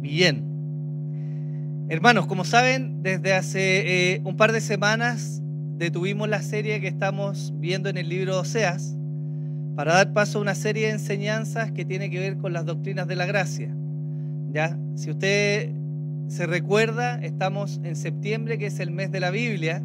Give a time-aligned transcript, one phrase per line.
[0.00, 1.86] bien.
[1.88, 5.42] Hermanos, como saben, desde hace eh, un par de semanas
[5.76, 8.96] detuvimos la serie que estamos viendo en el libro de Oseas
[9.74, 13.08] para dar paso a una serie de enseñanzas que tiene que ver con las doctrinas
[13.08, 13.74] de la gracia.
[14.52, 14.78] ¿Ya?
[14.94, 15.70] Si usted
[16.28, 19.82] se recuerda, estamos en septiembre, que es el mes de la Biblia,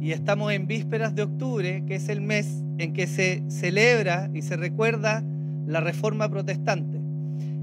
[0.00, 4.42] y estamos en vísperas de octubre, que es el mes en que se celebra y
[4.42, 5.22] se recuerda
[5.66, 6.97] la reforma protestante.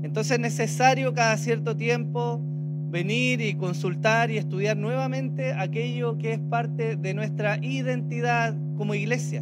[0.05, 2.39] Entonces es necesario cada cierto tiempo
[2.91, 9.41] venir y consultar y estudiar nuevamente aquello que es parte de nuestra identidad como iglesia.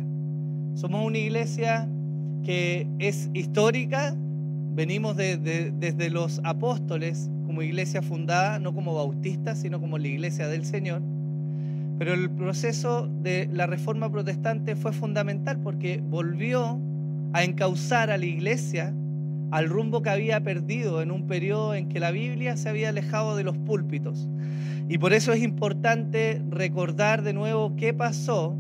[0.76, 1.90] Somos una iglesia
[2.45, 4.16] que es histórica,
[4.73, 10.63] venimos desde los apóstoles como iglesia fundada, no como bautistas, sino como la iglesia del
[10.63, 11.02] Señor.
[11.99, 16.80] Pero el proceso de la reforma protestante fue fundamental porque volvió
[17.34, 18.93] a encauzar a la iglesia
[19.53, 23.35] al rumbo que había perdido en un periodo en que la Biblia se había alejado
[23.35, 24.27] de los púlpitos.
[24.90, 28.57] Y por eso es importante recordar de nuevo qué pasó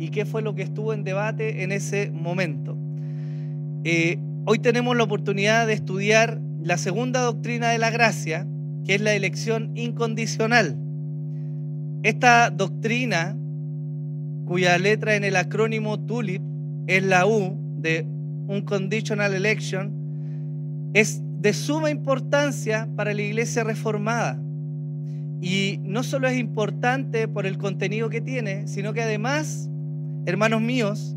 [0.00, 2.76] y qué fue lo que estuvo en debate en ese momento.
[3.84, 8.44] Eh, hoy tenemos la oportunidad de estudiar la segunda doctrina de la gracia,
[8.84, 10.76] que es la elección incondicional.
[12.02, 13.36] Esta doctrina,
[14.44, 16.42] cuya letra en el acrónimo TULIP
[16.88, 18.04] es la U de
[18.48, 20.01] Unconditional Election,
[20.94, 24.38] es de suma importancia para la iglesia reformada.
[25.40, 29.68] Y no solo es importante por el contenido que tiene, sino que además,
[30.24, 31.16] hermanos míos,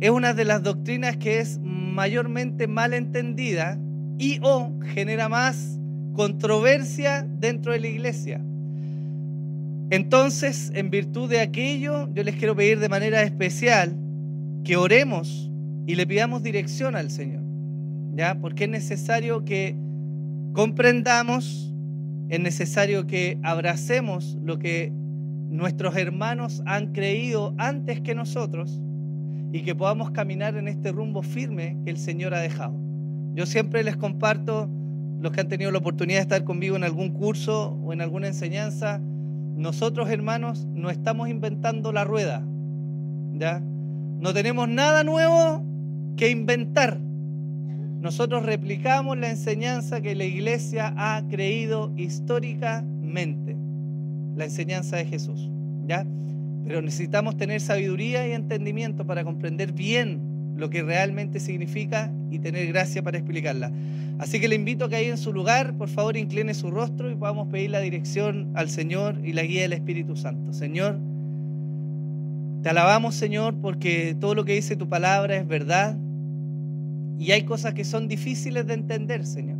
[0.00, 3.78] es una de las doctrinas que es mayormente mal entendida
[4.18, 5.78] y o genera más
[6.14, 8.40] controversia dentro de la iglesia.
[9.90, 13.94] Entonces, en virtud de aquello, yo les quiero pedir de manera especial
[14.64, 15.50] que oremos
[15.86, 17.45] y le pidamos dirección al Señor.
[18.40, 19.76] Porque es necesario que
[20.52, 21.74] comprendamos,
[22.28, 24.92] es necesario que abracemos lo que
[25.50, 28.80] nuestros hermanos han creído antes que nosotros
[29.52, 32.74] y que podamos caminar en este rumbo firme que el Señor ha dejado.
[33.34, 34.68] Yo siempre les comparto,
[35.20, 38.28] los que han tenido la oportunidad de estar conmigo en algún curso o en alguna
[38.28, 42.44] enseñanza, nosotros, hermanos, no estamos inventando la rueda.
[43.34, 43.60] ¿ya?
[43.60, 45.64] No tenemos nada nuevo
[46.16, 46.98] que inventar.
[48.00, 53.56] Nosotros replicamos la enseñanza que la iglesia ha creído históricamente,
[54.36, 55.50] la enseñanza de Jesús.
[55.86, 56.06] ¿ya?
[56.66, 60.20] Pero necesitamos tener sabiduría y entendimiento para comprender bien
[60.56, 63.70] lo que realmente significa y tener gracia para explicarla.
[64.18, 67.10] Así que le invito a que ahí en su lugar, por favor, incline su rostro
[67.10, 70.52] y podamos pedir la dirección al Señor y la guía del Espíritu Santo.
[70.52, 70.98] Señor,
[72.62, 75.96] te alabamos, Señor, porque todo lo que dice tu palabra es verdad
[77.18, 79.58] y hay cosas que son difíciles de entender, Señor.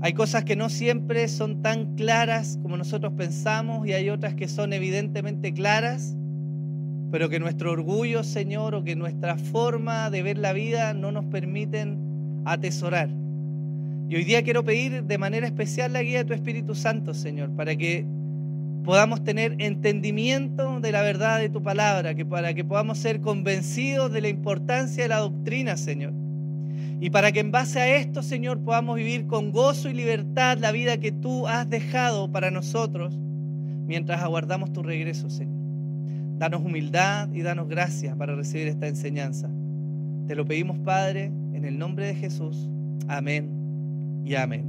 [0.00, 4.48] Hay cosas que no siempre son tan claras como nosotros pensamos y hay otras que
[4.48, 6.16] son evidentemente claras,
[7.10, 11.24] pero que nuestro orgullo, Señor, o que nuestra forma de ver la vida no nos
[11.26, 13.08] permiten atesorar.
[14.08, 17.50] Y hoy día quiero pedir de manera especial la guía de tu Espíritu Santo, Señor,
[17.56, 18.04] para que
[18.84, 24.12] podamos tener entendimiento de la verdad de tu palabra, que para que podamos ser convencidos
[24.12, 26.12] de la importancia de la doctrina, Señor.
[27.04, 30.72] Y para que en base a esto, Señor, podamos vivir con gozo y libertad la
[30.72, 33.14] vida que tú has dejado para nosotros
[33.86, 35.54] mientras aguardamos tu regreso, Señor.
[36.38, 39.50] Danos humildad y danos gracia para recibir esta enseñanza.
[40.26, 42.70] Te lo pedimos, Padre, en el nombre de Jesús.
[43.06, 43.50] Amén
[44.24, 44.64] y amén.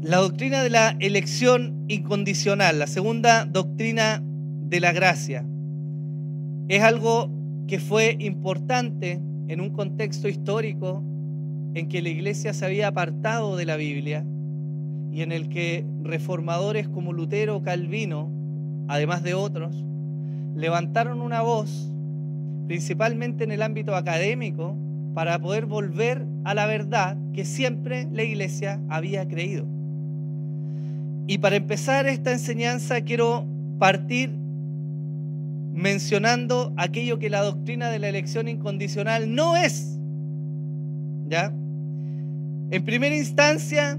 [0.00, 4.22] La doctrina de la elección incondicional, la segunda doctrina
[4.70, 5.44] de la gracia,
[6.68, 7.28] es algo
[7.66, 11.02] que fue importante en un contexto histórico
[11.74, 14.24] en que la iglesia se había apartado de la Biblia
[15.10, 18.30] y en el que reformadores como Lutero, Calvino,
[18.88, 19.84] además de otros,
[20.54, 21.90] levantaron una voz,
[22.66, 24.76] principalmente en el ámbito académico,
[25.14, 29.66] para poder volver a la verdad que siempre la iglesia había creído.
[31.26, 33.46] Y para empezar esta enseñanza quiero
[33.78, 34.30] partir
[35.72, 39.98] mencionando aquello que la doctrina de la elección incondicional no es.
[41.28, 41.52] ¿Ya?
[42.70, 43.98] En primera instancia,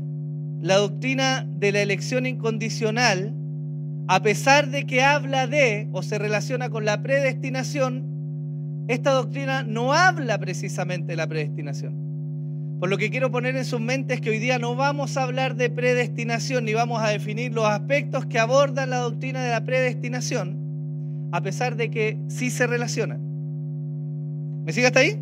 [0.61, 3.33] la doctrina de la elección incondicional,
[4.07, 9.93] a pesar de que habla de o se relaciona con la predestinación, esta doctrina no
[9.93, 12.03] habla precisamente de la predestinación.
[12.79, 15.55] Por lo que quiero poner en sus mentes que hoy día no vamos a hablar
[15.55, 20.62] de predestinación ni vamos a definir los aspectos que abordan la doctrina de la predestinación,
[21.33, 23.19] a pesar de que sí se relacionan.
[24.63, 25.19] ¿Me sigue hasta ahí?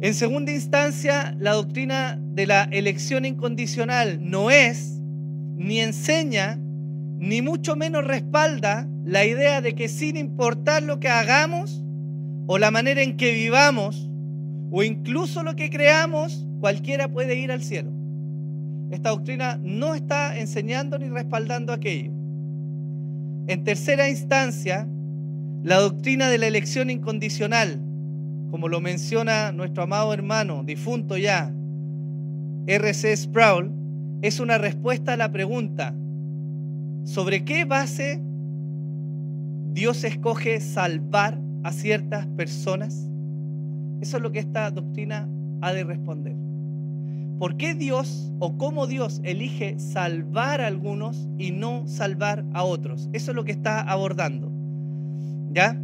[0.00, 5.00] En segunda instancia, la doctrina de la elección incondicional no es,
[5.54, 6.58] ni enseña,
[7.18, 11.84] ni mucho menos respalda la idea de que sin importar lo que hagamos
[12.48, 14.10] o la manera en que vivamos
[14.72, 17.92] o incluso lo que creamos, cualquiera puede ir al cielo.
[18.90, 22.13] Esta doctrina no está enseñando ni respaldando aquello.
[23.46, 24.88] En tercera instancia,
[25.62, 27.78] la doctrina de la elección incondicional,
[28.50, 31.52] como lo menciona nuestro amado hermano, difunto ya,
[32.66, 33.16] R.C.
[33.16, 33.70] Sproul,
[34.22, 35.94] es una respuesta a la pregunta,
[37.04, 38.18] ¿sobre qué base
[39.72, 43.10] Dios escoge salvar a ciertas personas?
[44.00, 45.28] Eso es lo que esta doctrina
[45.60, 46.43] ha de responder.
[47.38, 53.08] ¿Por qué Dios o cómo Dios elige salvar a algunos y no salvar a otros?
[53.12, 54.52] Eso es lo que está abordando.
[55.52, 55.80] ¿Ya?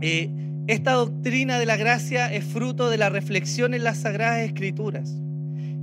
[0.00, 0.30] Eh,
[0.66, 5.20] esta doctrina de la gracia es fruto de la reflexión en las Sagradas Escrituras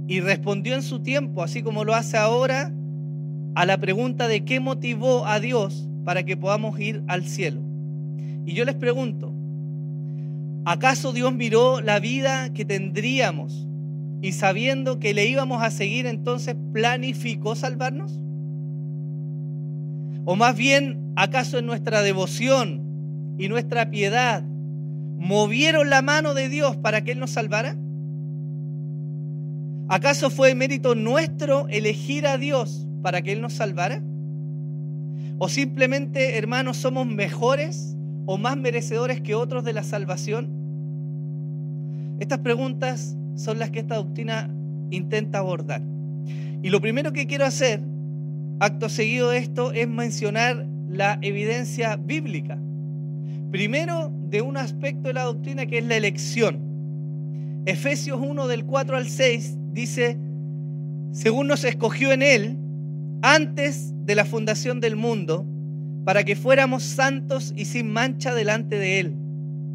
[0.08, 2.74] y respondió en su tiempo, así como lo hace ahora,
[3.56, 7.62] a la pregunta de qué motivó a Dios para que podamos ir al cielo.
[8.46, 9.34] Y yo les pregunto,
[10.66, 13.68] ¿acaso Dios miró la vida que tendríamos
[14.22, 18.20] y sabiendo que le íbamos a seguir, entonces planificó salvarnos?
[20.26, 26.78] ¿O más bien, acaso en nuestra devoción y nuestra piedad movieron la mano de Dios
[26.78, 27.76] para que Él nos salvara?
[29.88, 34.04] ¿Acaso fue mérito nuestro elegir a Dios para que Él nos salvara?
[35.40, 37.98] ¿O simplemente, hermanos, somos mejores
[38.28, 40.50] o más merecedores que otros de la salvación?
[42.20, 44.50] Estas preguntas son las que esta doctrina
[44.90, 45.82] intenta abordar.
[46.62, 47.82] Y lo primero que quiero hacer,
[48.60, 52.60] acto seguido de esto, es mencionar la evidencia bíblica.
[53.52, 56.60] Primero, de un aspecto de la doctrina que es la elección.
[57.66, 60.18] Efesios 1 del 4 al 6 dice,
[61.12, 62.58] según nos escogió en Él
[63.22, 65.46] antes de la fundación del mundo,
[66.06, 69.16] para que fuéramos santos y sin mancha delante de Él,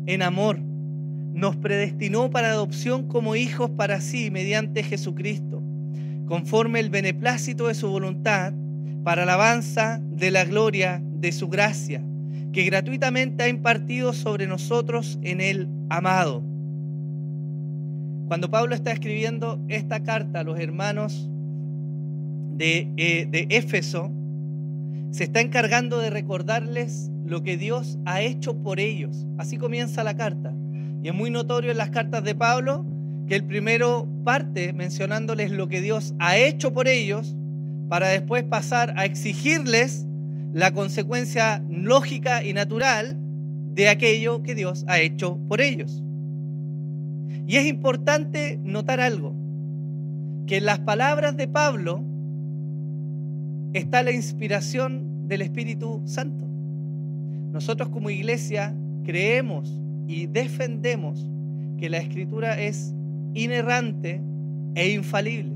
[0.07, 0.66] en amor
[1.37, 5.63] nos predestinó para adopción como hijos para sí mediante Jesucristo,
[6.27, 8.55] conforme el beneplácito de su voluntad,
[9.05, 12.03] para alabanza de la gloria de su gracia,
[12.55, 16.43] que gratuitamente ha impartido sobre nosotros en el amado.
[18.29, 21.29] Cuando Pablo está escribiendo esta carta a los hermanos
[22.57, 24.11] de, eh, de Éfeso,
[25.11, 29.27] se está encargando de recordarles lo que Dios ha hecho por ellos.
[29.37, 30.55] Así comienza la carta.
[31.07, 32.85] Y es muy notorio en las cartas de Pablo
[33.29, 37.37] que el primero parte mencionándoles lo que Dios ha hecho por ellos
[37.89, 40.05] para después pasar a exigirles
[40.53, 43.17] la consecuencia lógica y natural
[43.73, 46.03] de aquello que Dios ha hecho por ellos.
[47.47, 49.33] Y es importante notar algo,
[50.49, 52.03] que en las palabras de Pablo
[53.75, 56.49] está la inspiración del Espíritu Santo.
[57.53, 58.75] Nosotros como iglesia
[59.05, 61.29] creemos y defendemos
[61.79, 62.95] que la escritura es
[63.35, 64.21] inerrante
[64.75, 65.53] e infalible.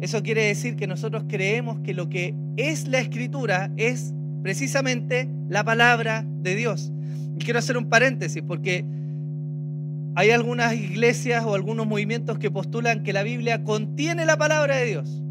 [0.00, 4.12] Eso quiere decir que nosotros creemos que lo que es la escritura es
[4.42, 6.92] precisamente la palabra de Dios.
[7.38, 8.84] Y quiero hacer un paréntesis porque
[10.14, 14.86] hay algunas iglesias o algunos movimientos que postulan que la Biblia contiene la palabra de
[14.86, 15.22] Dios.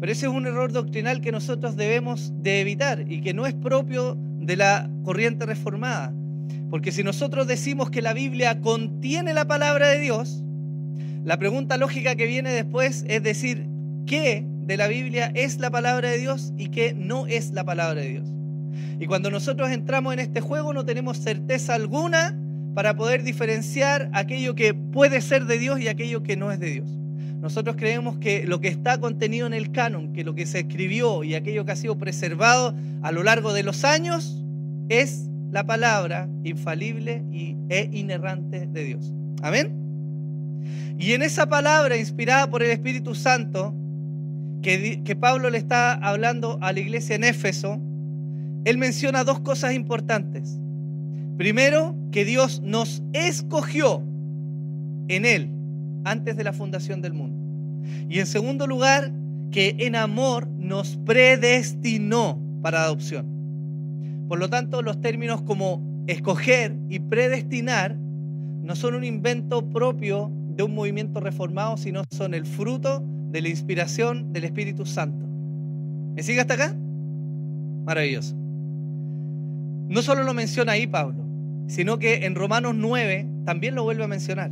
[0.00, 3.54] Pero ese es un error doctrinal que nosotros debemos de evitar y que no es
[3.54, 6.12] propio de la corriente reformada.
[6.70, 10.42] Porque si nosotros decimos que la Biblia contiene la palabra de Dios,
[11.24, 13.66] la pregunta lógica que viene después es decir,
[14.06, 18.00] ¿qué de la Biblia es la palabra de Dios y qué no es la palabra
[18.00, 18.28] de Dios?
[18.98, 22.38] Y cuando nosotros entramos en este juego no tenemos certeza alguna
[22.74, 26.70] para poder diferenciar aquello que puede ser de Dios y aquello que no es de
[26.70, 26.88] Dios.
[27.40, 31.24] Nosotros creemos que lo que está contenido en el canon, que lo que se escribió
[31.24, 34.42] y aquello que ha sido preservado a lo largo de los años
[34.88, 37.22] es la palabra infalible
[37.68, 39.12] e inerrante de Dios.
[39.42, 39.72] Amén.
[40.98, 43.74] Y en esa palabra inspirada por el Espíritu Santo,
[44.62, 47.80] que, que Pablo le está hablando a la iglesia en Éfeso,
[48.64, 50.58] él menciona dos cosas importantes.
[51.36, 54.02] Primero, que Dios nos escogió
[55.08, 55.50] en Él
[56.04, 57.36] antes de la fundación del mundo.
[58.08, 59.12] Y en segundo lugar,
[59.50, 63.31] que en amor nos predestinó para adopción.
[64.32, 70.62] Por lo tanto, los términos como escoger y predestinar no son un invento propio de
[70.62, 75.26] un movimiento reformado, sino son el fruto de la inspiración del Espíritu Santo.
[76.14, 76.74] ¿Me sigue hasta acá?
[77.84, 78.34] Maravilloso.
[79.90, 81.22] No solo lo menciona ahí Pablo,
[81.66, 84.50] sino que en Romanos 9 también lo vuelve a mencionar.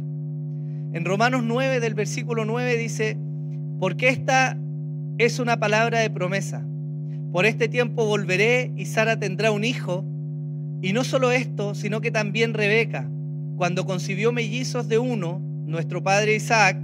[0.93, 3.17] En Romanos 9 del versículo 9 dice,
[3.79, 4.59] porque esta
[5.17, 6.67] es una palabra de promesa.
[7.33, 10.05] Por este tiempo volveré y Sara tendrá un hijo.
[10.83, 13.09] Y no solo esto, sino que también Rebeca,
[13.57, 16.77] cuando concibió mellizos de uno, nuestro padre Isaac,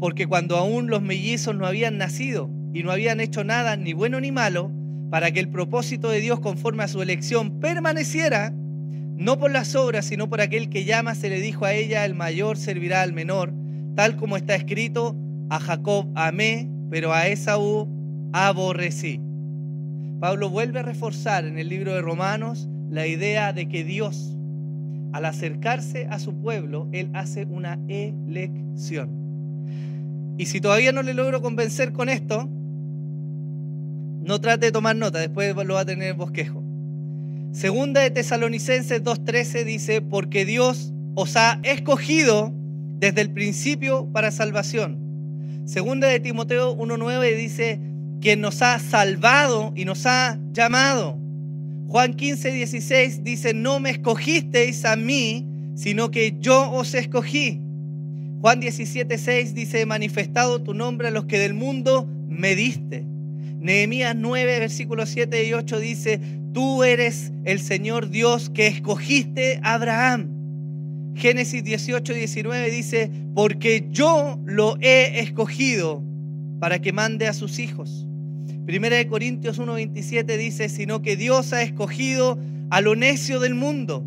[0.00, 4.20] porque cuando aún los mellizos no habían nacido y no habían hecho nada, ni bueno
[4.20, 4.72] ni malo,
[5.10, 8.52] para que el propósito de Dios conforme a su elección permaneciera,
[9.16, 12.14] no por las obras, sino por aquel que llama, se le dijo a ella, el
[12.14, 13.52] mayor servirá al menor,
[13.94, 15.16] tal como está escrito,
[15.50, 17.88] a Jacob amé, pero a Esaú
[18.32, 19.23] aborrecí.
[20.20, 24.36] Pablo vuelve a reforzar en el libro de Romanos la idea de que Dios,
[25.12, 29.10] al acercarse a su pueblo, Él hace una elección.
[30.38, 32.48] Y si todavía no le logro convencer con esto,
[34.24, 36.62] no trate de tomar nota, después lo va a tener bosquejo.
[37.52, 42.52] Segunda de Tesalonicenses 2.13 dice, porque Dios os ha escogido
[42.98, 44.98] desde el principio para salvación.
[45.64, 47.80] Segunda de Timoteo 1.9 dice,
[48.20, 51.18] quien nos ha salvado y nos ha llamado.
[51.88, 57.60] Juan 15.16 dice, no me escogisteis a mí, sino que yo os escogí.
[58.40, 63.04] Juan 17.6 dice, manifestado tu nombre a los que del mundo me diste.
[63.60, 66.20] Nehemías 9, versículos 7 y 8 dice,
[66.52, 70.28] Tú eres el Señor Dios que escogiste a Abraham.
[71.16, 76.02] Génesis 18, 19 dice, porque yo lo he escogido
[76.64, 78.06] para que mande a sus hijos.
[78.64, 82.38] Primera de Corintios 1, 27 dice, sino que Dios ha escogido
[82.70, 84.02] a lo necio del mundo.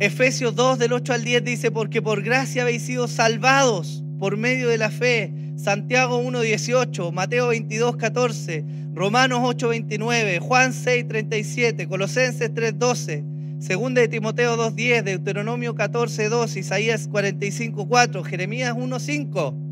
[0.00, 4.68] Efesios 2 del 8 al 10 dice, porque por gracia habéis sido salvados por medio
[4.68, 5.32] de la fe.
[5.54, 13.22] Santiago 1, 18, Mateo 22, 14, Romanos 8:29, Juan 6:37, Colosenses 3:12,
[13.60, 19.69] Segunda de Timoteo 2:10, Deuteronomio 14:2, Isaías 45:4, Jeremías 1:5,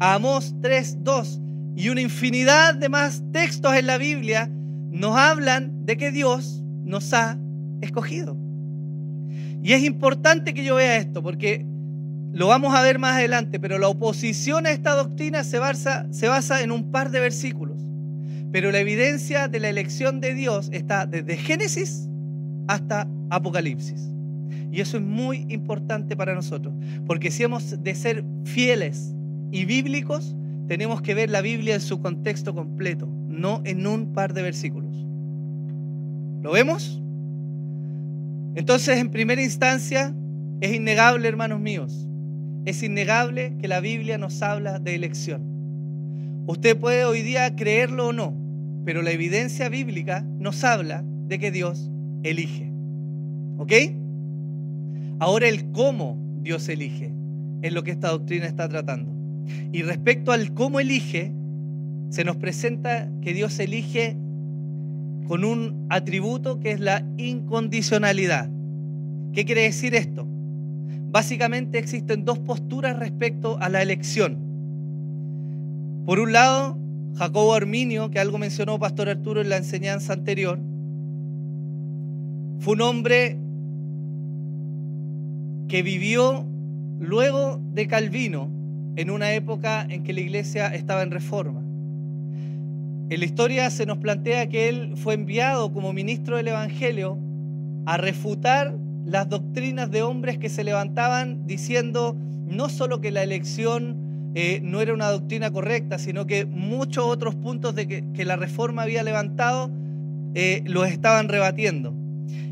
[0.00, 1.40] Amós 3:2
[1.76, 4.50] y una infinidad de más textos en la Biblia
[4.90, 7.38] nos hablan de que Dios nos ha
[7.80, 8.36] escogido.
[9.62, 11.66] Y es importante que yo vea esto porque
[12.32, 16.28] lo vamos a ver más adelante, pero la oposición a esta doctrina se basa, se
[16.28, 17.80] basa en un par de versículos.
[18.52, 22.08] Pero la evidencia de la elección de Dios está desde Génesis
[22.66, 24.08] hasta Apocalipsis.
[24.70, 26.74] Y eso es muy importante para nosotros,
[27.06, 29.14] porque si hemos de ser fieles
[29.50, 30.36] y bíblicos,
[30.66, 34.94] tenemos que ver la Biblia en su contexto completo, no en un par de versículos.
[36.42, 37.02] ¿Lo vemos?
[38.54, 40.14] Entonces, en primera instancia,
[40.60, 42.06] es innegable, hermanos míos,
[42.64, 45.42] es innegable que la Biblia nos habla de elección.
[46.46, 48.34] Usted puede hoy día creerlo o no,
[48.84, 51.90] pero la evidencia bíblica nos habla de que Dios
[52.22, 52.72] elige.
[53.58, 53.72] ¿Ok?
[55.18, 57.12] Ahora el cómo Dios elige
[57.62, 59.17] es lo que esta doctrina está tratando.
[59.72, 61.32] Y respecto al cómo elige,
[62.10, 64.16] se nos presenta que Dios elige
[65.26, 68.50] con un atributo que es la incondicionalidad.
[69.32, 70.26] ¿Qué quiere decir esto?
[71.10, 74.38] Básicamente existen dos posturas respecto a la elección.
[76.06, 76.78] Por un lado,
[77.16, 80.58] Jacobo Arminio, que algo mencionó Pastor Arturo en la enseñanza anterior,
[82.60, 83.38] fue un hombre
[85.68, 86.46] que vivió
[86.98, 88.57] luego de Calvino
[88.98, 91.60] en una época en que la iglesia estaba en reforma.
[93.10, 97.16] En la historia se nos plantea que él fue enviado como ministro del Evangelio
[97.86, 98.74] a refutar
[99.06, 102.16] las doctrinas de hombres que se levantaban diciendo
[102.48, 107.36] no solo que la elección eh, no era una doctrina correcta, sino que muchos otros
[107.36, 109.70] puntos de que, la reforma había levantado
[110.34, 111.94] eh, los estaban rebatiendo.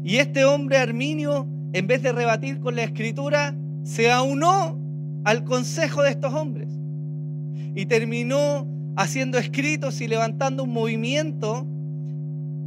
[0.04, 4.85] Y este hombre arminio, en vez de rebatir con la escritura, se aunó
[5.26, 6.68] al consejo de estos hombres
[7.74, 8.64] y terminó
[8.94, 11.66] haciendo escritos y levantando un movimiento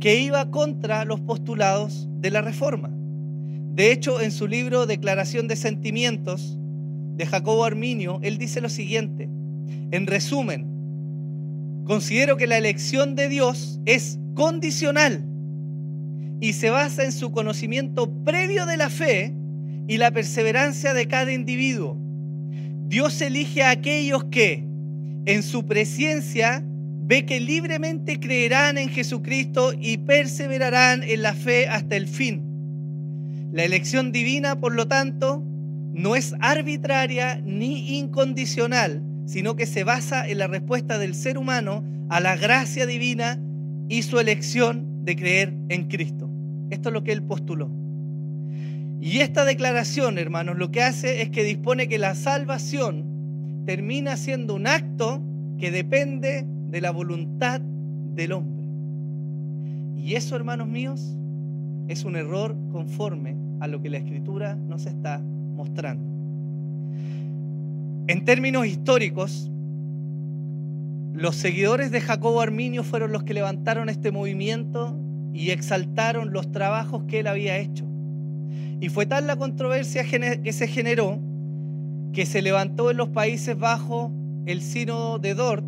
[0.02, 2.90] que iba contra los postulados de la reforma.
[2.92, 6.60] De hecho, en su libro Declaración de Sentimientos,
[7.16, 9.30] de Jacobo Arminio, él dice lo siguiente.
[9.92, 10.68] En resumen,
[11.86, 15.24] considero que la elección de Dios es condicional
[16.42, 19.34] y se basa en su conocimiento previo de la fe
[19.88, 22.09] y la perseverancia de cada individuo.
[22.90, 24.64] Dios elige a aquellos que,
[25.28, 31.96] en su presencia, ve que libremente creerán en Jesucristo y perseverarán en la fe hasta
[31.96, 32.42] el fin.
[33.54, 35.44] La elección divina, por lo tanto,
[35.94, 41.84] no es arbitraria ni incondicional, sino que se basa en la respuesta del ser humano
[42.10, 43.40] a la gracia divina
[43.88, 46.28] y su elección de creer en Cristo.
[46.72, 47.70] Esto es lo que él postuló.
[49.02, 54.56] Y esta declaración, hermanos, lo que hace es que dispone que la salvación termina siendo
[54.56, 55.22] un acto
[55.58, 58.66] que depende de la voluntad del hombre.
[59.98, 61.18] Y eso, hermanos míos,
[61.88, 66.04] es un error conforme a lo que la escritura nos está mostrando.
[68.08, 69.50] En términos históricos,
[71.14, 74.98] los seguidores de Jacobo Arminio fueron los que levantaron este movimiento
[75.34, 77.89] y exaltaron los trabajos que él había hecho.
[78.80, 81.20] Y fue tal la controversia que se generó
[82.14, 84.12] que se levantó en los Países Bajos
[84.46, 85.66] el sínodo de Dort,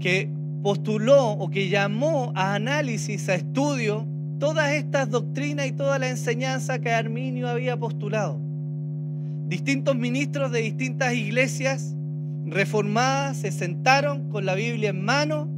[0.00, 0.28] que
[0.62, 4.06] postuló o que llamó a análisis, a estudio,
[4.38, 8.38] todas estas doctrinas y toda la enseñanza que Arminio había postulado.
[9.48, 11.94] Distintos ministros de distintas iglesias
[12.44, 15.48] reformadas se sentaron con la Biblia en mano,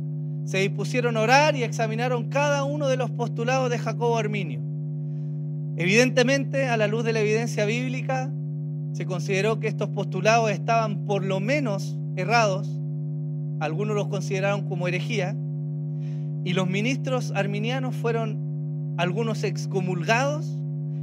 [0.45, 4.68] se dispusieron a orar y examinaron cada uno de los postulados de Jacobo Arminio.
[5.81, 8.33] Evidentemente, a la luz de la evidencia bíblica,
[8.95, 12.69] se consideró que estos postulados estaban por lo menos errados,
[13.61, 15.37] algunos los consideraron como herejía,
[16.45, 20.59] y los ministros arminianos fueron algunos excomulgados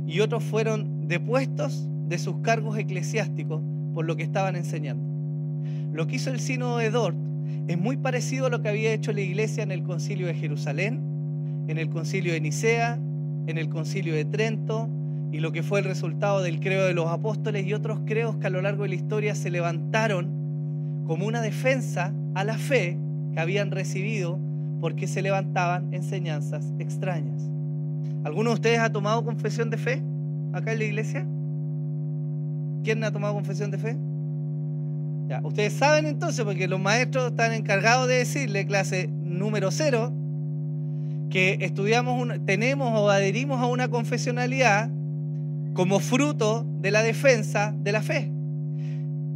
[0.08, 3.62] y otros fueron depuestos de sus cargos eclesiásticos
[3.94, 5.06] por lo que estaban enseñando.
[5.94, 7.16] Lo que hizo el sínodo de Dort
[7.68, 11.00] es muy parecido a lo que había hecho la iglesia en el concilio de Jerusalén,
[11.70, 13.00] en el concilio de Nicea,
[13.48, 14.90] en el concilio de Trento
[15.32, 18.48] y lo que fue el resultado del creo de los apóstoles y otros creos que
[18.48, 22.98] a lo largo de la historia se levantaron como una defensa a la fe
[23.34, 24.40] que habían recibido
[24.80, 27.50] porque se levantaban enseñanzas extrañas.
[28.24, 30.02] ¿Alguno de ustedes ha tomado confesión de fe
[30.54, 31.28] acá en la iglesia?
[32.84, 33.98] ¿Quién ha tomado confesión de fe?
[35.28, 40.14] Ya, ustedes saben entonces, porque los maestros están encargados de decirle, clase número cero,
[41.30, 44.90] que estudiamos, tenemos o adherimos a una confesionalidad
[45.74, 48.32] como fruto de la defensa de la fe.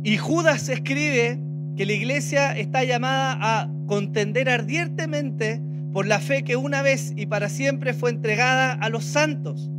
[0.03, 1.39] Y Judas escribe
[1.75, 7.25] que la iglesia está llamada a contender ardientemente por la fe que una vez y
[7.25, 9.69] para siempre fue entregada a los santos.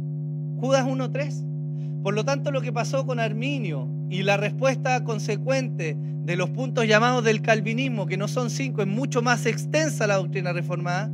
[0.59, 2.03] Judas 1.3.
[2.03, 6.87] Por lo tanto, lo que pasó con Arminio y la respuesta consecuente de los puntos
[6.87, 11.11] llamados del calvinismo, que no son cinco, es mucho más extensa la doctrina reformada,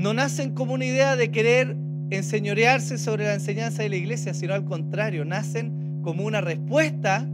[0.00, 1.76] no nacen como una idea de querer
[2.08, 7.28] enseñorearse sobre la enseñanza de la iglesia, sino al contrario, nacen como una respuesta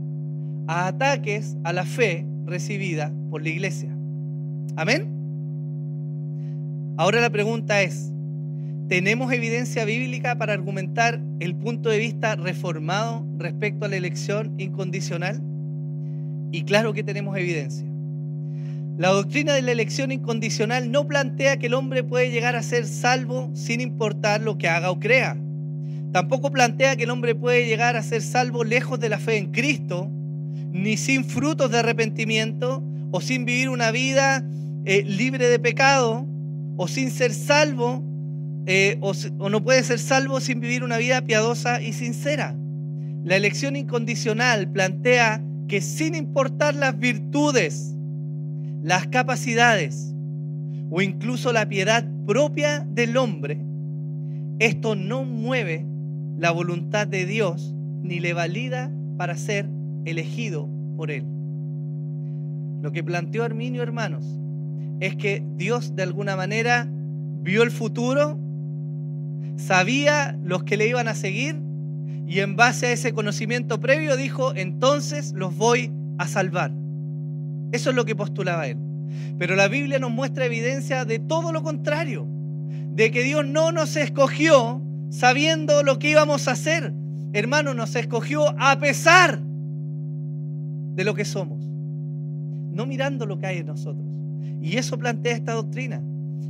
[0.66, 3.96] a ataques a la fe recibida por la iglesia.
[4.74, 5.06] Amén.
[6.96, 8.12] Ahora la pregunta es,
[8.88, 15.40] ¿tenemos evidencia bíblica para argumentar el punto de vista reformado respecto a la elección incondicional?
[16.50, 17.86] Y claro que tenemos evidencia.
[18.98, 22.86] La doctrina de la elección incondicional no plantea que el hombre puede llegar a ser
[22.86, 25.36] salvo sin importar lo que haga o crea.
[26.12, 29.52] Tampoco plantea que el hombre puede llegar a ser salvo lejos de la fe en
[29.52, 30.08] Cristo,
[30.72, 34.42] ni sin frutos de arrepentimiento o sin vivir una vida
[34.86, 36.26] eh, libre de pecado
[36.78, 38.02] o sin ser salvo
[38.64, 42.56] eh, o, o no puede ser salvo sin vivir una vida piadosa y sincera.
[43.24, 47.95] La elección incondicional plantea que sin importar las virtudes,
[48.82, 50.14] las capacidades
[50.90, 53.60] o incluso la piedad propia del hombre,
[54.58, 55.84] esto no mueve
[56.38, 59.68] la voluntad de Dios ni le valida para ser
[60.04, 61.24] elegido por él.
[62.82, 64.24] Lo que planteó Arminio, hermanos,
[65.00, 66.88] es que Dios de alguna manera
[67.42, 68.38] vio el futuro,
[69.56, 71.60] sabía los que le iban a seguir
[72.26, 76.72] y en base a ese conocimiento previo dijo, entonces los voy a salvar.
[77.72, 78.78] Eso es lo que postulaba él.
[79.38, 82.26] Pero la Biblia nos muestra evidencia de todo lo contrario,
[82.94, 86.92] de que Dios no nos escogió sabiendo lo que íbamos a hacer.
[87.32, 93.66] Hermano, nos escogió a pesar de lo que somos, no mirando lo que hay en
[93.66, 94.06] nosotros.
[94.62, 96.00] Y eso plantea esta doctrina.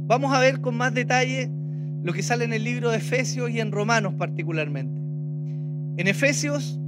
[0.07, 1.50] Vamos a ver con más detalle
[2.02, 5.00] lo que sale en el libro de Efesios y en Romanos particularmente.
[6.00, 6.79] En Efesios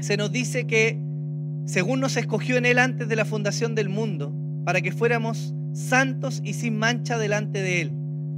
[0.00, 0.98] se nos dice que
[1.64, 4.32] según nos escogió en Él antes de la fundación del mundo,
[4.64, 7.92] para que fuéramos santos y sin mancha delante de Él.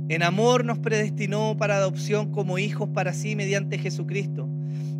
[0.08, 4.48] En amor nos predestinó para adopción como hijos para sí mediante Jesucristo,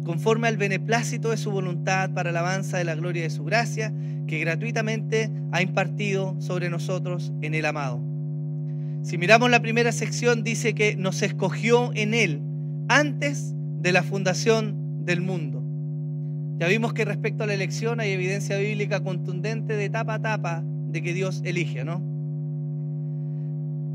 [0.05, 3.93] conforme al beneplácito de su voluntad para alabanza de la gloria de su gracia,
[4.27, 8.01] que gratuitamente ha impartido sobre nosotros en el amado.
[9.03, 12.41] Si miramos la primera sección, dice que nos escogió en Él
[12.89, 15.62] antes de la fundación del mundo.
[16.63, 20.63] Ya vimos que respecto a la elección hay evidencia bíblica contundente de tapa a tapa
[20.65, 22.01] de que Dios elige, ¿no?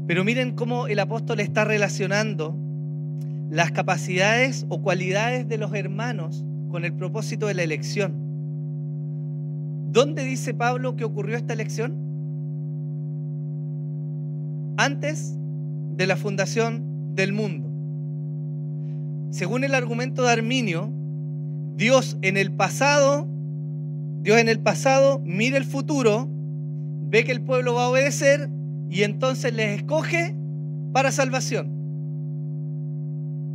[0.06, 2.58] Pero miren cómo el apóstol está relacionando
[3.49, 8.12] las capacidades o cualidades de los hermanos con el propósito de la elección.
[9.93, 11.95] ¿Dónde dice Pablo que ocurrió esta elección?
[14.75, 15.38] Antes
[15.95, 17.69] de la fundación del mundo.
[19.32, 20.96] Según el argumento de Arminio,
[21.77, 23.27] Dios en el pasado,
[24.23, 26.27] Dios en el pasado mira el futuro,
[27.07, 28.49] ve que el pueblo va a obedecer
[28.89, 30.35] y entonces les escoge
[30.91, 31.69] para salvación.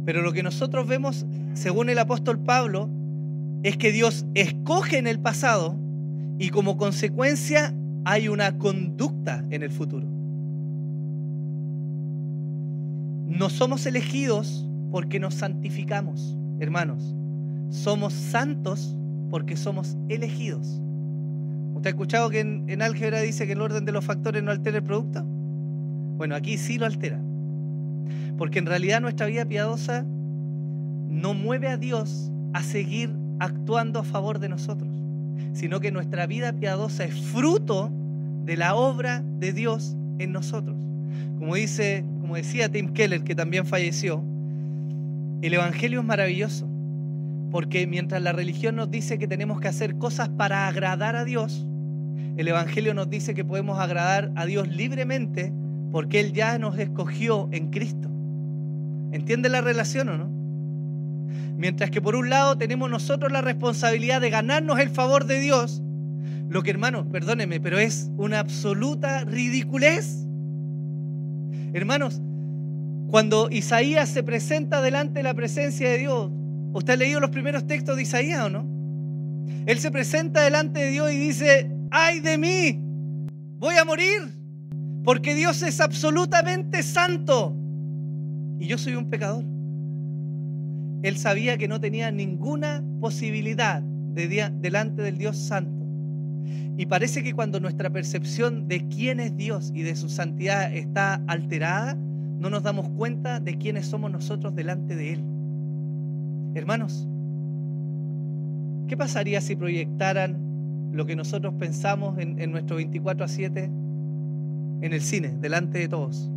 [0.04, 2.88] Pero lo que nosotros vemos, según el apóstol Pablo,
[3.64, 5.76] es que Dios escoge en el pasado
[6.38, 10.06] y como consecuencia hay una conducta en el futuro.
[13.26, 17.16] No somos elegidos porque nos santificamos, hermanos.
[17.72, 18.94] Somos santos
[19.30, 20.78] porque somos elegidos.
[21.74, 24.76] ¿Usted ha escuchado que en, álgebra dice que el orden de los factores no altera
[24.76, 25.24] el producto?
[25.24, 27.18] Bueno, aquí sí lo altera.
[28.36, 30.04] Porque en realidad nuestra vida piadosa
[31.08, 34.90] no mueve a Dios a seguir actuando a favor de nosotros,
[35.54, 37.90] sino que nuestra vida piadosa es fruto
[38.44, 40.76] de la obra de Dios en nosotros.
[41.38, 44.22] Como dice, como decía Tim Keller, que también falleció,
[45.40, 46.68] el evangelio es maravilloso,
[47.52, 51.66] porque mientras la religión nos dice que tenemos que hacer cosas para agradar a Dios,
[52.38, 55.52] el evangelio nos dice que podemos agradar a Dios libremente
[55.92, 58.08] porque él ya nos escogió en Cristo.
[59.12, 60.30] ¿Entiende la relación o no?
[61.58, 65.82] Mientras que por un lado tenemos nosotros la responsabilidad de ganarnos el favor de Dios,
[66.48, 70.26] lo que hermanos, perdónenme, pero es una absoluta ridiculez.
[71.74, 72.22] Hermanos,
[73.10, 76.30] cuando Isaías se presenta delante de la presencia de Dios,
[76.72, 78.66] ¿usted ha leído los primeros textos de Isaías o no?
[79.66, 82.80] Él se presenta delante de Dios y dice, ay de mí,
[83.58, 84.20] voy a morir,
[85.04, 87.56] porque Dios es absolutamente santo
[88.58, 89.44] y yo soy un pecador.
[91.02, 95.84] Él sabía que no tenía ninguna posibilidad de delante del Dios santo.
[96.76, 101.22] Y parece que cuando nuestra percepción de quién es Dios y de su santidad está
[101.26, 105.24] alterada, no nos damos cuenta de quiénes somos nosotros delante de Él.
[106.54, 107.08] Hermanos,
[108.88, 114.92] ¿qué pasaría si proyectaran lo que nosotros pensamos en, en nuestro 24 a 7 en
[114.92, 116.30] el cine, delante de todos?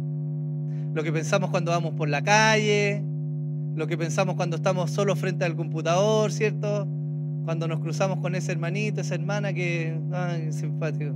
[0.93, 3.04] Lo que pensamos cuando vamos por la calle,
[3.75, 6.88] lo que pensamos cuando estamos solos frente al computador, ¿cierto?
[7.43, 11.13] Cuando nos cruzamos con ese hermanito, esa hermana que, ay, simpático.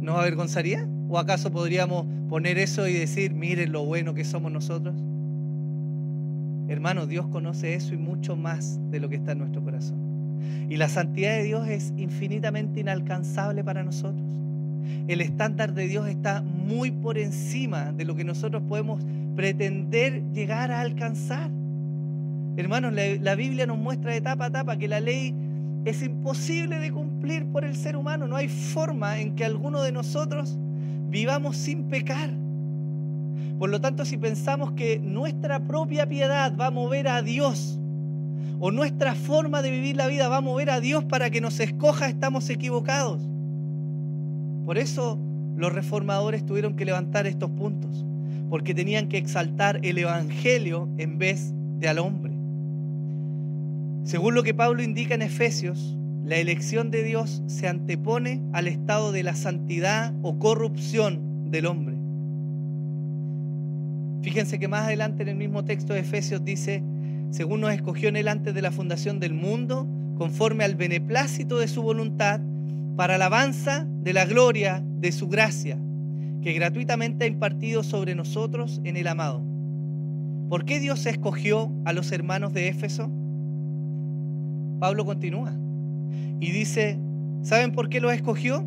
[0.00, 0.88] ¿Nos avergonzaría?
[1.08, 4.94] ¿O acaso podríamos poner eso y decir, miren lo bueno que somos nosotros?
[6.68, 9.98] Hermanos, Dios conoce eso y mucho más de lo que está en nuestro corazón.
[10.68, 14.22] Y la santidad de Dios es infinitamente inalcanzable para nosotros.
[15.06, 19.02] El estándar de Dios está muy por encima de lo que nosotros podemos
[19.34, 21.50] pretender llegar a alcanzar.
[22.56, 25.34] Hermanos, la, Biblia nos muestra de etapa a etapa que la ley
[25.84, 28.26] es imposible de cumplir por el ser humano.
[28.26, 30.58] No hay forma en que alguno de nosotros
[31.08, 32.30] vivamos sin pecar.
[33.58, 37.78] Por lo tanto, si pensamos que nuestra propia piedad va a mover a Dios
[38.60, 41.60] o nuestra forma de vivir la vida va a mover a Dios para que nos
[41.60, 43.22] escoja, estamos equivocados.
[44.64, 45.18] Por eso
[45.56, 48.04] los reformadores tuvieron que levantar estos puntos
[48.48, 52.32] porque tenían que exaltar el Evangelio en vez de al hombre.
[54.04, 59.12] Según lo que Pablo indica en Efesios, la elección de Dios se antepone al estado
[59.12, 61.97] de la santidad o corrupción del hombre.
[64.22, 66.82] Fíjense que más adelante en el mismo texto de Efesios dice,
[67.30, 71.68] según nos escogió en él antes de la fundación del mundo, conforme al beneplácito de
[71.68, 72.40] su voluntad,
[72.96, 75.78] para alabanza de la gloria de su gracia
[76.42, 79.42] que gratuitamente ha impartido sobre nosotros en el amado.
[80.48, 83.10] ¿Por qué Dios escogió a los hermanos de Éfeso?
[84.80, 85.52] Pablo continúa
[86.40, 86.98] y dice,
[87.42, 88.64] ¿saben por qué los escogió?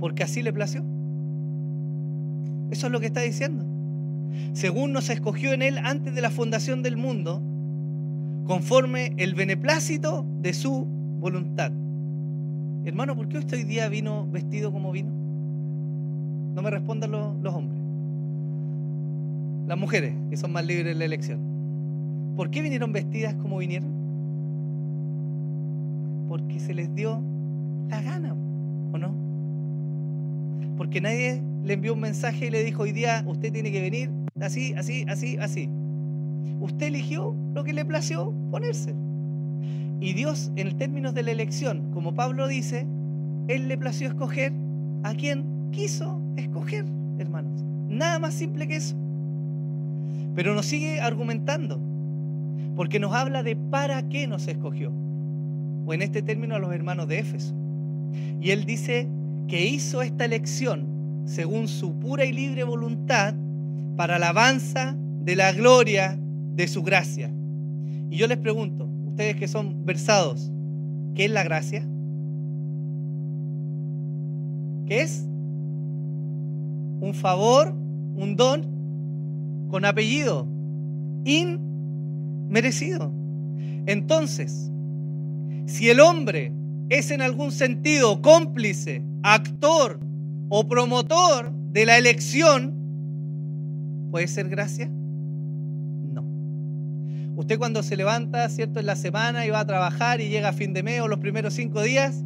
[0.00, 0.82] Porque así le plació.
[2.70, 3.69] Eso es lo que está diciendo.
[4.52, 7.42] Según nos escogió en él antes de la fundación del mundo,
[8.46, 10.84] conforme el beneplácito de su
[11.20, 11.72] voluntad.
[12.84, 15.10] Hermano, ¿por qué usted hoy día vino vestido como vino?
[16.54, 17.80] No me respondan los, hombres.
[19.68, 21.40] Las mujeres, que son más libres en la elección.
[22.36, 23.90] ¿Por qué vinieron vestidas como vinieron?
[26.28, 27.22] Porque se les dio
[27.88, 29.14] la gana, ¿o no?
[30.76, 34.10] Porque nadie le envió un mensaje y le dijo, hoy día usted tiene que venir
[34.40, 35.68] así, así, así, así.
[36.60, 38.94] Usted eligió lo que le plació ponerse.
[40.00, 42.86] Y Dios, en términos de la elección, como Pablo dice,
[43.48, 44.52] Él le plació escoger
[45.02, 46.84] a quien quiso escoger,
[47.18, 47.62] hermanos.
[47.88, 48.96] Nada más simple que eso.
[50.34, 51.80] Pero nos sigue argumentando,
[52.76, 54.92] porque nos habla de para qué nos escogió,
[55.86, 57.54] o en este término a los hermanos de Éfeso.
[58.40, 59.08] Y él dice
[59.48, 60.86] que hizo esta elección
[61.24, 63.34] según su pura y libre voluntad
[64.00, 66.18] para alabanza de la gloria
[66.54, 67.30] de su gracia.
[68.08, 70.50] Y yo les pregunto, ustedes que son versados,
[71.14, 71.86] ¿qué es la gracia?
[74.86, 75.26] ¿Qué es?
[77.02, 80.48] Un favor, un don con apellido,
[81.26, 83.12] inmerecido.
[83.84, 84.72] Entonces,
[85.66, 86.54] si el hombre
[86.88, 90.00] es en algún sentido cómplice, actor
[90.48, 92.79] o promotor de la elección,
[94.10, 94.88] ¿puede ser gracia?
[94.88, 96.24] No.
[97.36, 98.80] Usted cuando se levanta, ¿cierto?
[98.80, 101.18] En la semana y va a trabajar y llega a fin de mes o los
[101.18, 102.22] primeros cinco días,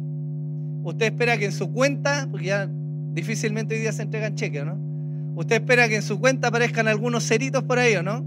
[0.83, 2.69] usted espera que en su cuenta, porque ya
[3.13, 4.77] difícilmente hoy día se entregan cheques, ¿no?
[5.35, 8.23] Usted espera que en su cuenta aparezcan algunos ceritos por ahí, ¿o no?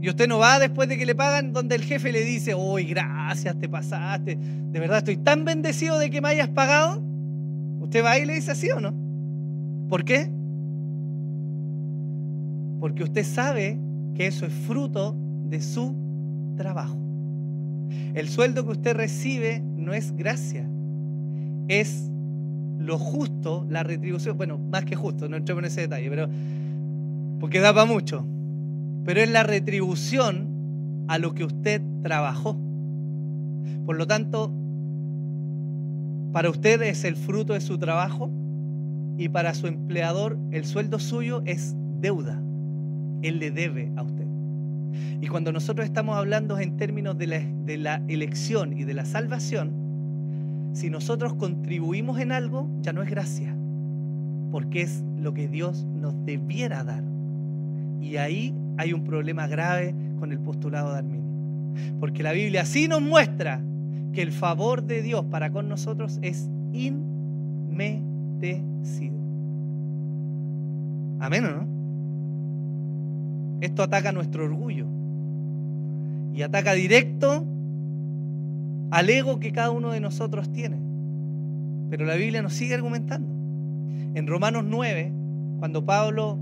[0.00, 2.84] Y usted no va después de que le pagan donde el jefe le dice, uy,
[2.84, 7.02] gracias, te pasaste, de verdad estoy tan bendecido de que me hayas pagado.
[7.80, 8.94] Usted va y le dice así o no.
[9.88, 10.30] ¿Por qué?
[12.80, 13.78] Porque usted sabe
[14.14, 15.16] que eso es fruto
[15.48, 15.94] de su
[16.56, 16.98] trabajo.
[18.14, 20.68] El sueldo que usted recibe no es gracia,
[21.68, 22.10] es
[22.78, 26.28] lo justo, la retribución, bueno, más que justo, no entremos en ese detalle, pero
[27.40, 28.24] porque da para mucho
[29.06, 32.58] pero es la retribución a lo que usted trabajó.
[33.86, 34.52] Por lo tanto,
[36.32, 38.30] para usted es el fruto de su trabajo
[39.16, 42.42] y para su empleador el sueldo suyo es deuda.
[43.22, 44.26] Él le debe a usted.
[45.20, 47.26] Y cuando nosotros estamos hablando en términos de
[47.78, 49.72] la, elección y de la salvación,
[50.72, 53.56] si nosotros contribuimos en algo, ya no es gracia,
[54.50, 57.02] porque es lo que Dios nos debiera dar.
[58.00, 61.24] Y ahí hay un problema grave con el postulado de Arminio.
[61.98, 63.62] Porque la Biblia sí nos muestra
[64.12, 68.06] que el favor de Dios para con nosotros es inmerecido.
[71.18, 71.75] Amén o no?
[73.60, 74.86] Esto ataca nuestro orgullo
[76.34, 77.44] y ataca directo
[78.90, 80.76] al ego que cada uno de nosotros tiene.
[81.90, 83.28] Pero la Biblia nos sigue argumentando.
[84.14, 85.12] En Romanos 9,
[85.58, 86.38] cuando Pablo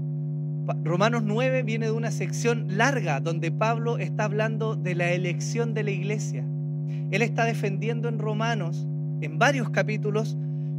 [0.82, 5.82] Romanos 9 viene de una sección larga donde Pablo está hablando de la elección de
[5.82, 6.44] la iglesia.
[7.10, 8.86] Él está defendiendo en Romanos,
[9.20, 10.38] en varios capítulos,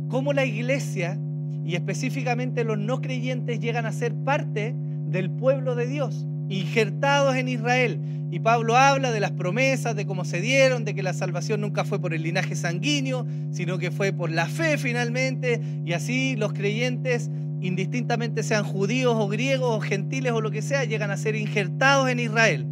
[0.09, 1.19] cómo la iglesia
[1.63, 7.47] y específicamente los no creyentes llegan a ser parte del pueblo de Dios, injertados en
[7.47, 7.99] Israel.
[8.31, 11.85] Y Pablo habla de las promesas, de cómo se dieron, de que la salvación nunca
[11.85, 15.61] fue por el linaje sanguíneo, sino que fue por la fe finalmente.
[15.85, 17.29] Y así los creyentes
[17.61, 22.09] indistintamente sean judíos o griegos o gentiles o lo que sea, llegan a ser injertados
[22.09, 22.65] en Israel.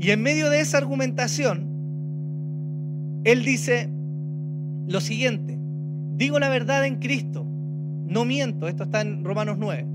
[0.00, 1.70] Y en medio de esa argumentación,
[3.24, 3.88] él dice
[4.86, 5.58] lo siguiente,
[6.16, 7.46] digo la verdad en Cristo,
[8.06, 9.86] no miento, esto está en Romanos 9,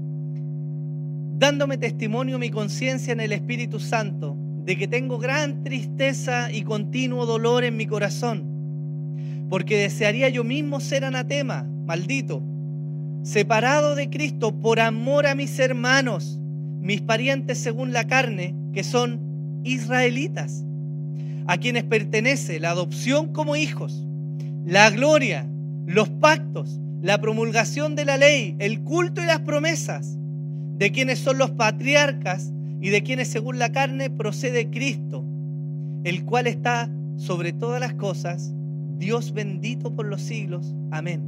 [1.39, 7.25] dándome testimonio mi conciencia en el Espíritu Santo de que tengo gran tristeza y continuo
[7.25, 12.43] dolor en mi corazón, porque desearía yo mismo ser anatema, maldito
[13.23, 16.39] separado de Cristo por amor a mis hermanos,
[16.81, 20.63] mis parientes según la carne, que son israelitas,
[21.47, 24.05] a quienes pertenece la adopción como hijos,
[24.65, 25.47] la gloria,
[25.85, 30.18] los pactos, la promulgación de la ley, el culto y las promesas,
[30.79, 35.25] de quienes son los patriarcas y de quienes según la carne procede Cristo,
[36.05, 38.53] el cual está sobre todas las cosas,
[38.97, 40.73] Dios bendito por los siglos.
[40.91, 41.21] Amén.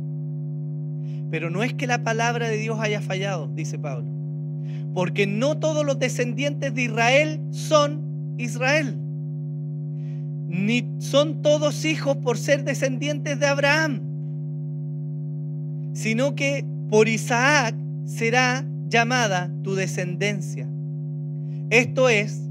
[1.30, 4.10] Pero no es que la palabra de Dios haya fallado, dice Pablo.
[4.94, 8.96] Porque no todos los descendientes de Israel son Israel.
[10.48, 14.02] Ni son todos hijos por ser descendientes de Abraham.
[15.94, 20.70] Sino que por Isaac será llamada tu descendencia.
[21.72, 22.42] Esto es,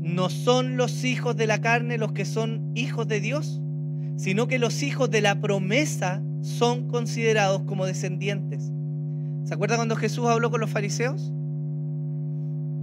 [0.00, 3.60] no son los hijos de la carne los que son hijos de Dios,
[4.16, 8.70] sino que los hijos de la promesa son considerados como descendientes.
[9.44, 11.32] ¿Se acuerdan cuando Jesús habló con los fariseos?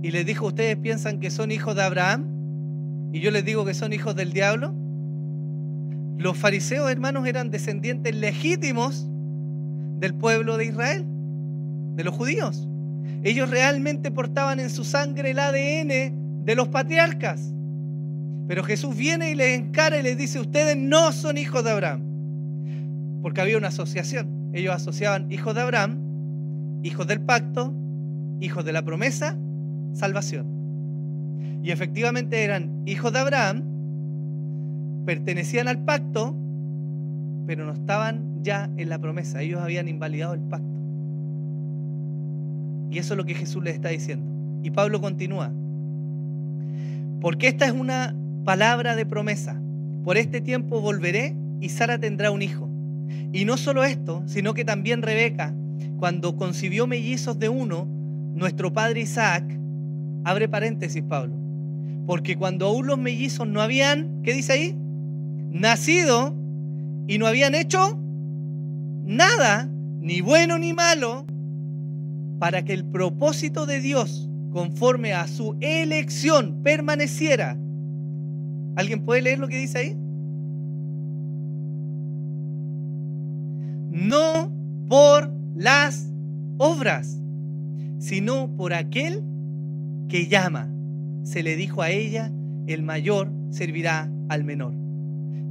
[0.02, 2.26] Y les dijo, ¿ustedes piensan que son hijos de Abraham?
[3.14, 4.74] Y yo les digo que son hijos del diablo.
[6.18, 9.08] Los fariseos, hermanos, eran descendientes legítimos
[10.00, 11.06] del pueblo de Israel,
[11.96, 12.68] de los judíos.
[13.24, 17.54] Ellos realmente portaban en su sangre el ADN de los patriarcas.
[18.48, 22.14] Pero Jesús viene y les encara y les dice, ustedes no son hijos de Abraham
[23.24, 24.52] porque había una asociación.
[24.54, 25.98] Ellos asociaban hijos de Abraham,
[26.84, 27.74] hijos del pacto,
[28.42, 29.38] hijos de la promesa
[29.94, 31.62] salvación.
[31.64, 33.64] Y efectivamente eran hijos de Abraham,
[35.06, 36.36] pertenecían al pacto,
[37.48, 39.42] pero no estaban ya en la promesa.
[39.42, 40.68] Ellos habían invalidado el pacto.
[42.94, 44.24] Y eso es lo que Jesús les está diciendo.
[44.62, 45.52] Y Pablo continúa.
[47.20, 49.60] Porque esta es una palabra de promesa.
[50.04, 52.70] Por este tiempo volveré y Sara tendrá un hijo.
[53.32, 55.56] Y no solo esto, sino que también Rebeca,
[55.98, 57.88] cuando concibió mellizos de uno,
[58.36, 59.44] nuestro padre Isaac,
[60.24, 61.36] abre paréntesis Pablo,
[62.06, 64.76] porque cuando aún los mellizos no habían, ¿qué dice ahí?
[65.52, 66.36] Nacido
[67.08, 68.00] y no habían hecho
[69.04, 69.68] nada,
[70.00, 71.26] ni bueno ni malo,
[72.44, 77.58] para que el propósito de Dios, conforme a su elección, permaneciera.
[78.76, 79.96] ¿Alguien puede leer lo que dice ahí?
[83.92, 84.52] No
[84.90, 86.12] por las
[86.58, 87.18] obras,
[88.00, 89.24] sino por aquel
[90.10, 90.70] que llama.
[91.24, 92.30] Se le dijo a ella,
[92.68, 94.74] el mayor servirá al menor.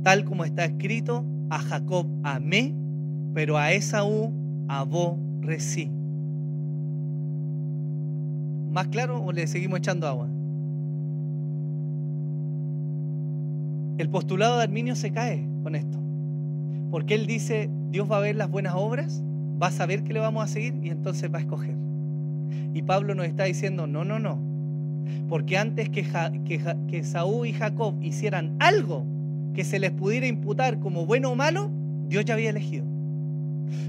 [0.03, 2.75] Tal como está escrito, a Jacob amé,
[3.33, 4.31] pero a Esaú
[4.69, 6.02] aborrecí.
[8.73, 10.29] ¿Más claro o le seguimos echando agua?
[13.99, 15.99] El postulado de Arminio se cae con esto.
[16.91, 19.23] Porque él dice, Dios va a ver las buenas obras,
[19.63, 21.77] va a saber que le vamos a seguir y entonces va a escoger.
[22.73, 24.39] Y Pablo nos está diciendo, no, no, no.
[25.29, 29.05] Porque antes que, Saúl y Jacob hicieran algo
[29.53, 31.71] que se les pudiera imputar como bueno o malo,
[32.09, 32.87] Dios ya había elegido.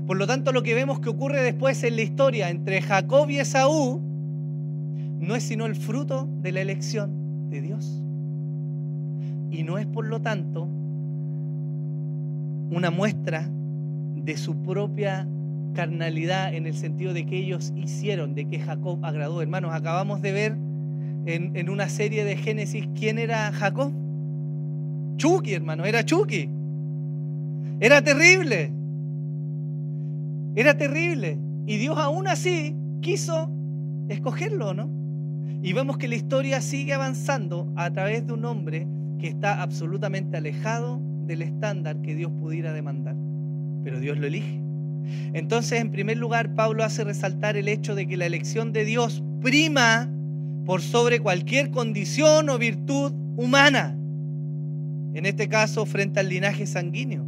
[0.06, 3.40] Por lo tanto, lo que vemos que ocurre después en la historia entre Jacob y
[3.40, 4.13] Esaú
[5.24, 8.02] no es sino el fruto de la elección de Dios.
[9.50, 10.68] Y no es, por lo tanto,
[12.72, 13.50] una muestra
[14.16, 15.28] de su propia
[15.74, 19.42] carnalidad en el sentido de que ellos hicieron, de que Jacob agradó.
[19.42, 20.58] Hermanos, acabamos de ver
[21.26, 23.92] en, una serie de Génesis quién era Jacob.
[25.18, 26.50] Chucky, hermano, era Chucky.
[27.80, 28.72] Era terrible.
[30.56, 31.38] Era terrible.
[31.66, 33.50] Y Dios aún así quiso
[34.10, 35.03] escogerlo, ¿no?
[35.64, 38.86] Y vemos que la historia sigue avanzando a través de un hombre
[39.18, 43.16] que está absolutamente alejado del estándar que Dios pudiera demandar
[43.84, 44.62] pero Dios lo elige.
[45.34, 49.22] Entonces, en primer lugar, Pablo hace resaltar el hecho de que la elección de Dios
[49.42, 50.10] prima
[50.66, 53.98] por sobre cualquier condición o virtud humana.
[55.14, 57.26] En este caso, frente al linaje sanguíneo,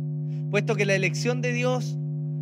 [0.49, 1.97] puesto que la elección de Dios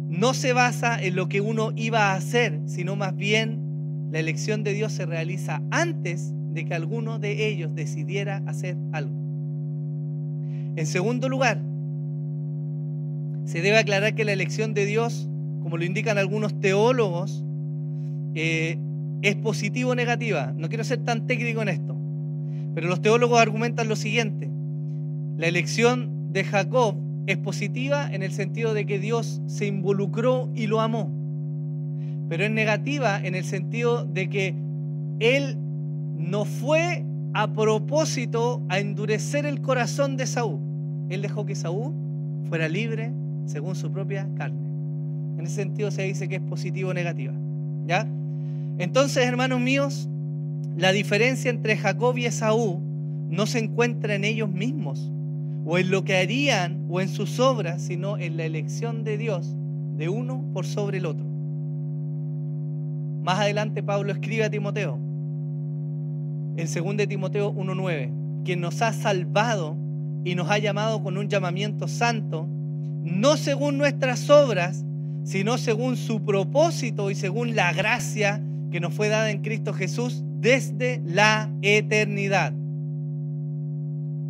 [0.08, 3.62] no se basa en lo que uno iba a hacer, sino más bien
[4.13, 9.15] la elección de Dios se realiza antes de que alguno de ellos decidiera hacer algo.
[10.76, 11.60] En segundo lugar,
[13.45, 15.28] se debe aclarar que la elección de Dios,
[15.63, 17.43] como lo indican algunos teólogos,
[18.36, 18.78] eh,
[19.23, 20.54] es positiva o negativa.
[20.56, 21.97] No quiero ser tan técnico en esto,
[22.76, 24.47] pero los teólogos argumentan lo siguiente.
[25.38, 30.67] La elección de Jacob es positiva en el sentido de que Dios se involucró y
[30.67, 31.10] lo amó,
[32.34, 34.56] pero es negativa en el sentido de que
[35.19, 35.56] Él
[36.17, 40.60] no fue a propósito a endurecer el corazón de Saúl.
[41.10, 41.93] Él dejó que Saúl
[42.50, 43.12] fuera libre
[43.46, 44.58] según su propia carne.
[45.38, 47.34] En ese sentido se dice que es positivo o negativa.
[47.86, 48.08] ¿Ya?
[48.80, 50.10] Entonces, hermanos míos,
[50.76, 52.82] la diferencia entre Jacob y Esaú
[53.30, 55.12] no se encuentra en ellos mismos
[55.65, 59.56] o en lo que harían o en sus obras, sino en la elección de Dios
[59.98, 61.33] de uno por sobre el otro.
[63.23, 64.99] Más adelante Pablo escribe a Timoteo,
[66.57, 69.77] en 2 Timoteo 1.9, quien nos ha salvado
[70.25, 72.47] y nos ha llamado con un llamamiento santo
[73.03, 74.86] no según nuestras obras,
[75.23, 80.23] sino según su propósito y según la gracia que nos fue dada en Cristo Jesús
[80.39, 82.53] desde la eternidad.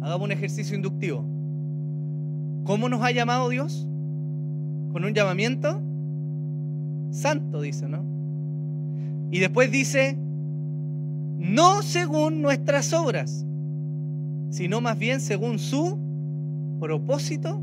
[0.02, 1.26] Hagamos un ejercicio inductivo.
[2.64, 3.88] ¿Cómo nos ha llamado Dios?
[4.92, 5.82] Con un llamamiento
[7.12, 8.13] santo, dice, ¿no?
[9.34, 10.16] Y después dice,
[11.40, 13.44] no según nuestras obras,
[14.52, 15.98] sino más bien según su
[16.80, 17.60] propósito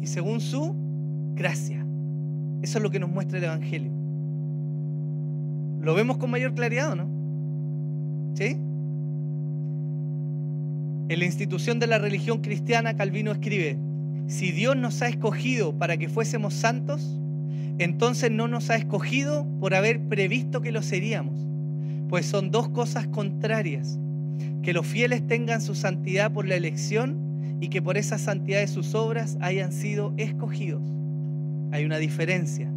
[0.00, 0.74] y según su
[1.34, 1.84] gracia.
[2.62, 3.92] Eso es lo que nos muestra el Evangelio.
[5.82, 7.10] ¿Lo vemos con mayor claridad o no?
[8.34, 8.56] ¿Sí?
[11.10, 13.76] En la institución de la religión cristiana, Calvino escribe,
[14.26, 17.20] si Dios nos ha escogido para que fuésemos santos,
[17.78, 21.38] entonces no nos ha escogido por haber previsto que lo seríamos,
[22.08, 23.98] pues son dos cosas contrarias,
[24.62, 28.68] que los fieles tengan su santidad por la elección y que por esa santidad de
[28.68, 30.82] sus obras hayan sido escogidos.
[31.72, 32.70] Hay una diferencia.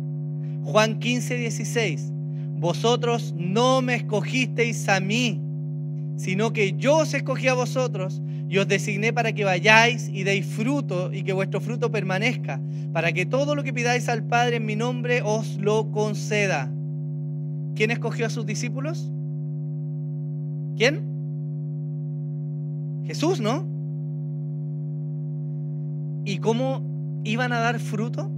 [0.64, 2.12] Juan 15, 16.
[2.60, 5.39] vosotros no me escogisteis a mí,
[6.18, 10.45] sino que yo os escogí a vosotros y os designé para que vayáis y deis
[10.45, 12.59] fruto y que vuestro fruto permanezca,
[12.91, 16.72] para que todo lo que pidáis al Padre en mi nombre os lo conceda.
[17.76, 19.11] ¿Quién escogió a sus discípulos?
[20.76, 21.18] ¿Quién?
[23.05, 23.68] Jesús, ¿no?
[26.26, 28.32] ¿Y cómo iban a dar fruto?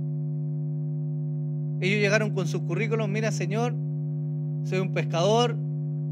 [1.82, 3.73] Ellos llegaron con sus currículos, mira Señor,
[4.65, 5.55] soy un pescador,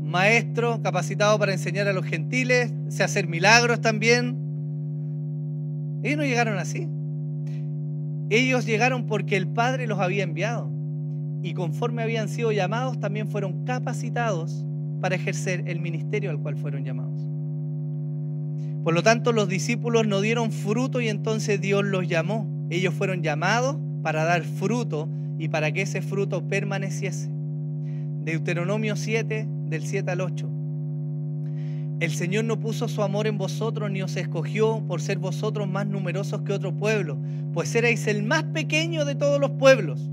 [0.07, 4.37] maestro, capacitado para enseñar a los gentiles, sé hacer milagros también.
[6.03, 6.87] Ellos no llegaron así.
[8.29, 10.69] Ellos llegaron porque el Padre los había enviado.
[11.41, 14.65] Y conforme habían sido llamados, también fueron capacitados
[15.01, 17.27] para ejercer el ministerio al cual fueron llamados.
[18.83, 22.47] Por lo tanto, los discípulos no dieron fruto y entonces Dios los llamó.
[22.69, 27.29] Ellos fueron llamados para dar fruto y para que ese fruto permaneciese.
[28.23, 30.49] Deuteronomio 7, del 7 al 8.
[31.99, 35.87] El Señor no puso su amor en vosotros ni os escogió por ser vosotros más
[35.87, 37.17] numerosos que otro pueblo,
[37.53, 40.09] pues erais el más pequeño de todos los pueblos,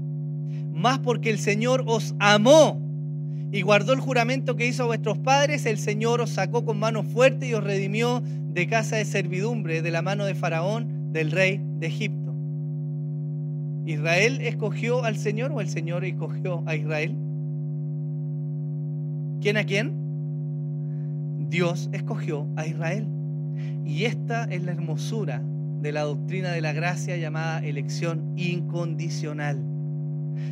[0.73, 2.81] más porque el Señor os amó
[3.53, 7.03] y guardó el juramento que hizo a vuestros padres, el Señor os sacó con mano
[7.03, 11.61] fuerte y os redimió de casa de servidumbre, de la mano de Faraón, del rey
[11.79, 12.35] de Egipto.
[13.87, 17.15] ¿Israel escogió al Señor o el Señor escogió a Israel?
[19.41, 20.05] ¿Quién a quién?
[21.49, 23.07] Dios escogió a Israel.
[23.85, 25.43] Y esta es la hermosura
[25.81, 29.63] de la doctrina de la gracia llamada elección incondicional.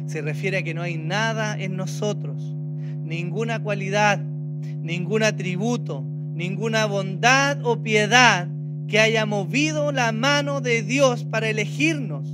[0.07, 2.55] Se refiere a que no hay nada en nosotros,
[3.03, 6.05] ninguna cualidad, ningún atributo,
[6.35, 8.49] ninguna bondad o piedad
[8.89, 12.29] que haya movido la mano de Dios para elegirnos,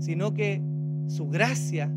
[0.00, 0.60] sino que
[1.06, 1.90] su gracia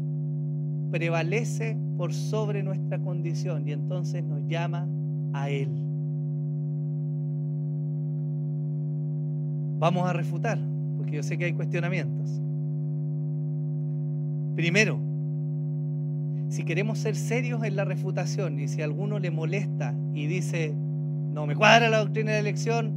[0.91, 4.88] prevalece por sobre nuestra condición y entonces nos llama
[5.34, 5.70] a Él.
[9.80, 10.60] Vamos a refutar,
[10.98, 12.41] porque yo sé que hay cuestionamientos.
[14.56, 15.00] Primero,
[16.50, 20.74] si queremos ser serios en la refutación y si a alguno le molesta y dice,
[21.34, 22.93] no me cuadra la doctrina de elección,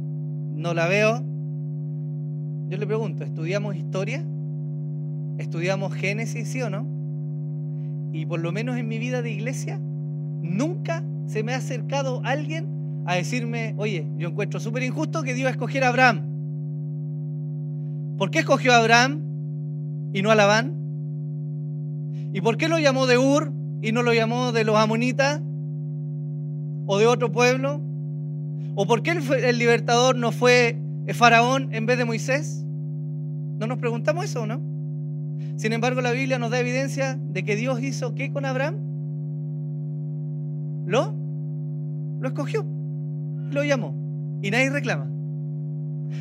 [0.55, 1.21] no la veo,
[2.69, 4.23] yo le pregunto, ¿estudiamos historia?
[5.37, 6.98] ¿Estudiamos Génesis, sí o no?
[8.11, 13.03] Y por lo menos en mi vida de iglesia, nunca se me ha acercado alguien
[13.05, 16.29] a decirme, oye, yo encuentro súper injusto que Dios escogiera a Abraham.
[18.17, 19.21] ¿Por qué escogió a Abraham
[20.13, 20.75] y no a Labán?
[22.33, 23.51] ¿Y por qué lo llamó de Ur
[23.81, 25.41] y no lo llamó de los amonitas
[26.85, 27.81] o de otro pueblo?
[28.75, 30.77] ¿O por qué el, libertador no fue
[31.13, 32.63] Faraón en vez de Moisés?
[32.65, 34.61] ¿No nos preguntamos eso o no?
[35.55, 38.75] Sin embargo, la Biblia nos da evidencia de que Dios hizo qué con Abraham?
[40.85, 41.13] Lo,
[42.19, 42.65] lo escogió,
[43.51, 43.93] lo llamó
[44.41, 45.09] y nadie reclama.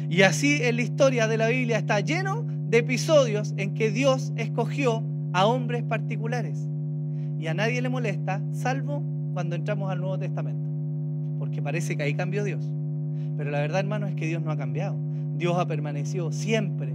[0.09, 4.33] Y así en la historia de la Biblia está lleno de episodios en que Dios
[4.37, 5.03] escogió
[5.33, 6.69] a hombres particulares
[7.39, 9.03] y a nadie le molesta, salvo
[9.33, 10.69] cuando entramos al Nuevo Testamento,
[11.39, 12.65] porque parece que ahí cambió Dios.
[13.37, 14.97] Pero la verdad, hermano, es que Dios no ha cambiado.
[15.37, 16.93] Dios ha permanecido siempre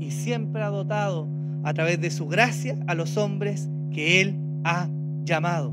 [0.00, 1.28] y siempre ha dotado
[1.64, 4.88] a través de su gracia a los hombres que Él ha
[5.24, 5.72] llamado.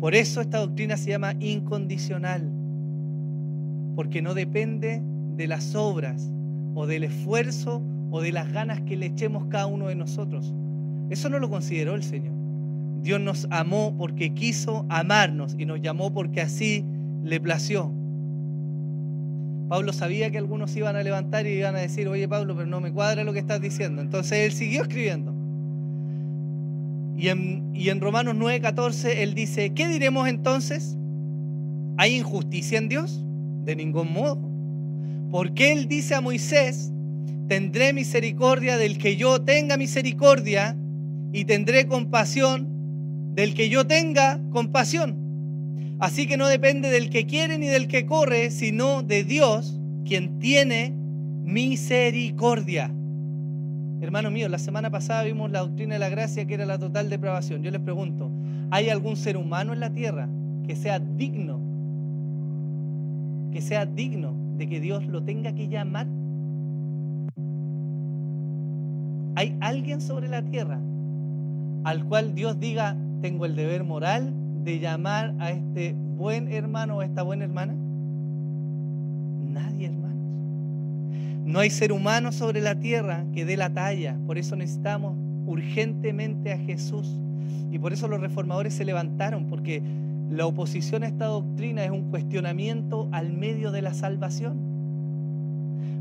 [0.00, 2.50] Por eso esta doctrina se llama incondicional,
[3.94, 5.02] porque no depende
[5.36, 6.32] de las obras
[6.74, 10.52] o del esfuerzo o de las ganas que le echemos cada uno de nosotros.
[11.10, 12.34] Eso no lo consideró el Señor.
[13.02, 16.84] Dios nos amó porque quiso amarnos y nos llamó porque así
[17.24, 17.92] le plació.
[19.72, 22.82] Pablo sabía que algunos iban a levantar y iban a decir, oye Pablo, pero no
[22.82, 24.02] me cuadra lo que estás diciendo.
[24.02, 25.32] Entonces él siguió escribiendo.
[27.16, 30.98] Y en, y en Romanos 9:14 él dice, ¿qué diremos entonces?
[31.96, 33.24] ¿Hay injusticia en Dios?
[33.64, 34.46] De ningún modo.
[35.30, 36.92] Porque él dice a Moisés,
[37.48, 40.76] tendré misericordia del que yo tenga misericordia
[41.32, 42.68] y tendré compasión
[43.34, 45.21] del que yo tenga compasión.
[46.02, 50.40] Así que no depende del que quiere ni del que corre, sino de Dios, quien
[50.40, 50.92] tiene
[51.44, 52.90] misericordia.
[54.00, 57.08] Hermano mío, la semana pasada vimos la doctrina de la gracia que era la total
[57.08, 57.62] depravación.
[57.62, 58.32] Yo les pregunto,
[58.72, 60.28] ¿hay algún ser humano en la tierra
[60.66, 61.60] que sea digno,
[63.52, 66.08] que sea digno de que Dios lo tenga que llamar?
[69.36, 70.80] ¿Hay alguien sobre la tierra
[71.84, 77.00] al cual Dios diga, tengo el deber moral de llamar a este buen hermano o
[77.00, 77.74] a esta buena hermana?
[79.52, 80.12] Nadie, hermanos.
[81.44, 84.16] No hay ser humano sobre la tierra que dé la talla.
[84.26, 87.18] Por eso necesitamos urgentemente a Jesús.
[87.70, 89.82] Y por eso los reformadores se levantaron, porque
[90.30, 94.56] la oposición a esta doctrina es un cuestionamiento al medio de la salvación.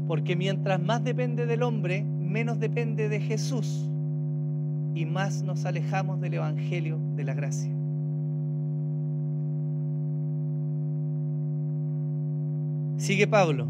[0.07, 3.87] Porque mientras más depende del hombre, menos depende de Jesús
[4.93, 7.80] y más nos alejamos del Evangelio de la gracia.
[13.01, 13.67] Sigue Pablo,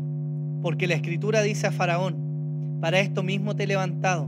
[0.61, 4.27] porque la escritura dice a Faraón, para esto mismo te he levantado,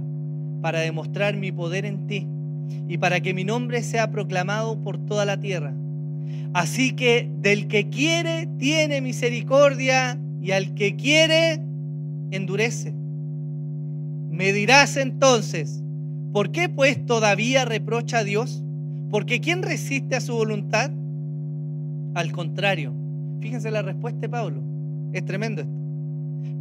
[0.61, 2.25] para demostrar mi poder en ti
[2.87, 5.73] y para que mi nombre sea proclamado por toda la tierra.
[6.53, 11.59] Así que del que quiere tiene misericordia y al que quiere
[12.31, 12.93] endurece.
[14.31, 15.83] Me dirás entonces,
[16.31, 18.63] ¿por qué pues todavía reprocha a Dios?
[19.11, 20.91] Porque ¿quién resiste a su voluntad?
[22.15, 22.93] Al contrario,
[23.41, 24.72] fíjense la respuesta de Pablo.
[25.13, 25.73] Es tremendo esto.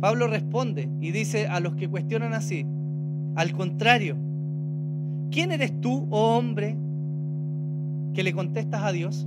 [0.01, 2.67] Pablo responde y dice a los que cuestionan así,
[3.35, 4.17] al contrario,
[5.31, 6.77] ¿quién eres tú, oh hombre,
[8.13, 9.27] que le contestas a Dios?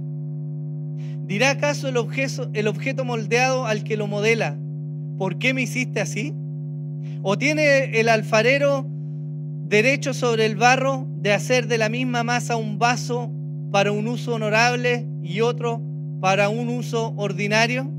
[1.25, 4.57] ¿Dirá acaso el objeto, el objeto moldeado al que lo modela,
[5.17, 6.33] ¿por qué me hiciste así?
[7.23, 8.85] ¿O tiene el alfarero
[9.67, 13.31] derecho sobre el barro de hacer de la misma masa un vaso
[13.71, 15.81] para un uso honorable y otro
[16.19, 17.94] para un uso ordinario?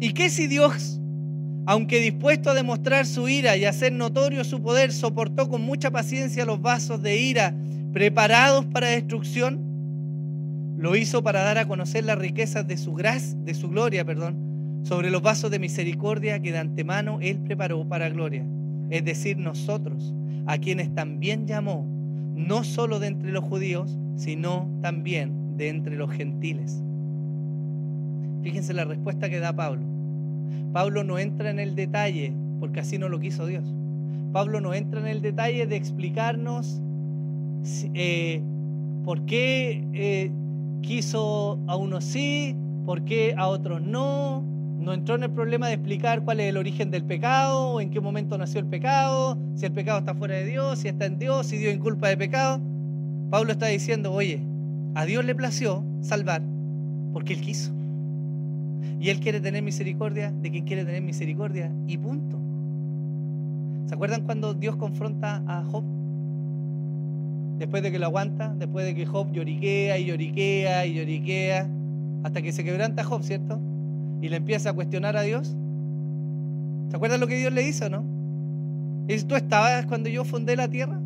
[0.00, 1.00] ¿Y qué si Dios,
[1.66, 6.44] aunque dispuesto a demostrar su ira y hacer notorio su poder, soportó con mucha paciencia
[6.44, 7.54] los vasos de ira
[7.92, 9.58] preparados para destrucción?
[10.78, 14.80] Lo hizo para dar a conocer las riquezas de su gracia, de su gloria, perdón,
[14.84, 18.46] sobre los vasos de misericordia que de antemano él preparó para gloria,
[18.90, 20.14] es decir, nosotros,
[20.46, 21.84] a quienes también llamó,
[22.36, 26.84] no solo de entre los judíos, sino también de entre los gentiles.
[28.42, 29.82] Fíjense la respuesta que da Pablo.
[30.72, 33.74] Pablo no entra en el detalle, porque así no lo quiso Dios.
[34.32, 36.80] Pablo no entra en el detalle de explicarnos
[37.94, 38.42] eh,
[39.04, 40.30] por qué eh,
[40.82, 44.42] quiso a unos sí, por qué a otros no.
[44.78, 48.00] No entró en el problema de explicar cuál es el origen del pecado, en qué
[48.00, 51.46] momento nació el pecado, si el pecado está fuera de Dios, si está en Dios,
[51.46, 52.60] si Dios inculpa de pecado.
[53.30, 54.40] Pablo está diciendo, oye,
[54.94, 56.42] a Dios le plació salvar
[57.12, 57.77] porque Él quiso.
[59.00, 62.38] Y Él quiere tener misericordia de quien quiere tener misericordia y punto.
[63.86, 65.84] ¿Se acuerdan cuando Dios confronta a Job?
[67.58, 71.68] Después de que lo aguanta, después de que Job lloriquea y lloriquea y lloriquea,
[72.22, 73.58] hasta que se quebranta Job, ¿cierto?
[74.20, 75.56] Y le empieza a cuestionar a Dios.
[76.90, 78.04] ¿Se acuerdan lo que Dios le hizo, no?
[79.06, 81.00] dice, ¿tú estabas cuando yo fundé la tierra?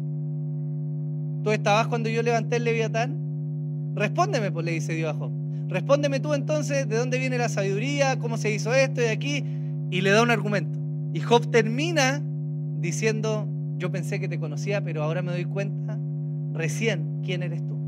[1.44, 3.92] ¿Tú estabas cuando yo levanté el leviatán?
[3.94, 5.41] Respóndeme, pues le dice Dios a Job.
[5.68, 9.44] Respóndeme tú entonces de dónde viene la sabiduría, cómo se hizo esto y aquí,
[9.90, 10.78] y le da un argumento.
[11.14, 12.22] Y Job termina
[12.80, 13.48] diciendo,
[13.78, 15.98] yo pensé que te conocía, pero ahora me doy cuenta
[16.52, 17.78] recién quién eres tú.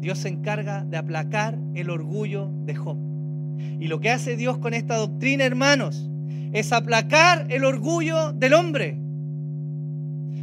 [0.00, 2.98] Dios se encarga de aplacar el orgullo de Job.
[3.78, 6.10] Y lo que hace Dios con esta doctrina, hermanos,
[6.52, 8.98] es aplacar el orgullo del hombre.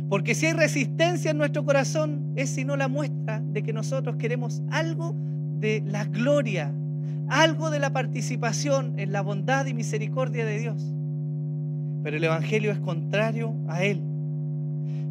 [0.09, 4.61] Porque si hay resistencia en nuestro corazón, es sino la muestra de que nosotros queremos
[4.72, 5.15] algo
[5.60, 6.74] de la gloria,
[7.28, 10.93] algo de la participación en la bondad y misericordia de Dios.
[12.03, 14.01] Pero el Evangelio es contrario a él.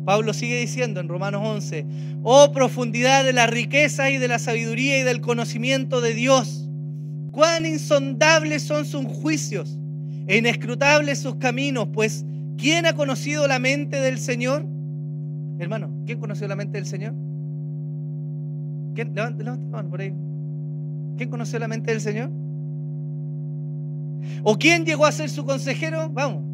[0.05, 1.85] Pablo sigue diciendo en Romanos 11,
[2.23, 6.69] oh profundidad de la riqueza y de la sabiduría y del conocimiento de Dios,
[7.31, 9.79] cuán insondables son sus juicios
[10.27, 12.25] e inescrutables sus caminos, pues
[12.57, 14.65] ¿quién ha conocido la mente del Señor?
[15.59, 17.15] Hermano, ¿quién conoció la mente del Señor?
[18.95, 19.13] ¿Quién?
[19.71, 20.13] Mano por ahí.
[21.19, 22.31] ¿Quién conoció la mente del Señor?
[24.45, 26.09] ¿O quién llegó a ser su consejero?
[26.11, 26.45] Vamos.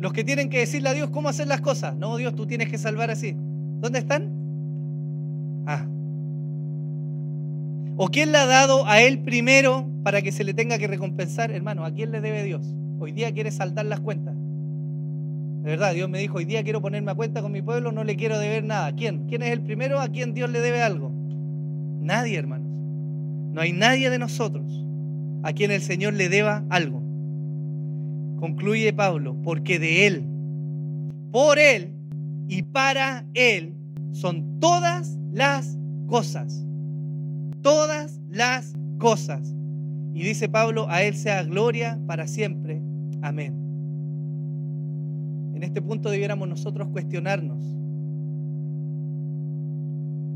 [0.00, 1.94] Los que tienen que decirle a Dios cómo hacer las cosas.
[1.94, 3.36] No, Dios, tú tienes que salvar así.
[3.36, 4.32] ¿Dónde están?
[5.66, 5.86] Ah.
[7.96, 11.52] ¿O quién le ha dado a él primero para que se le tenga que recompensar?
[11.52, 12.74] Hermano, ¿a quién le debe Dios?
[12.98, 14.34] Hoy día quiere saldar las cuentas.
[14.34, 18.02] De verdad, Dios me dijo, hoy día quiero ponerme a cuenta con mi pueblo, no
[18.04, 18.92] le quiero deber nada.
[18.96, 19.26] ¿Quién?
[19.28, 21.12] ¿Quién es el primero a quien Dios le debe algo?
[22.00, 22.61] Nadie, hermano.
[23.52, 24.82] No hay nadie de nosotros
[25.42, 27.02] a quien el Señor le deba algo.
[28.38, 30.24] Concluye Pablo, porque de Él,
[31.30, 31.92] por Él
[32.48, 33.74] y para Él
[34.12, 36.64] son todas las cosas.
[37.60, 39.54] Todas las cosas.
[40.14, 42.80] Y dice Pablo, a Él sea gloria para siempre.
[43.20, 43.54] Amén.
[45.54, 47.62] En este punto debiéramos nosotros cuestionarnos.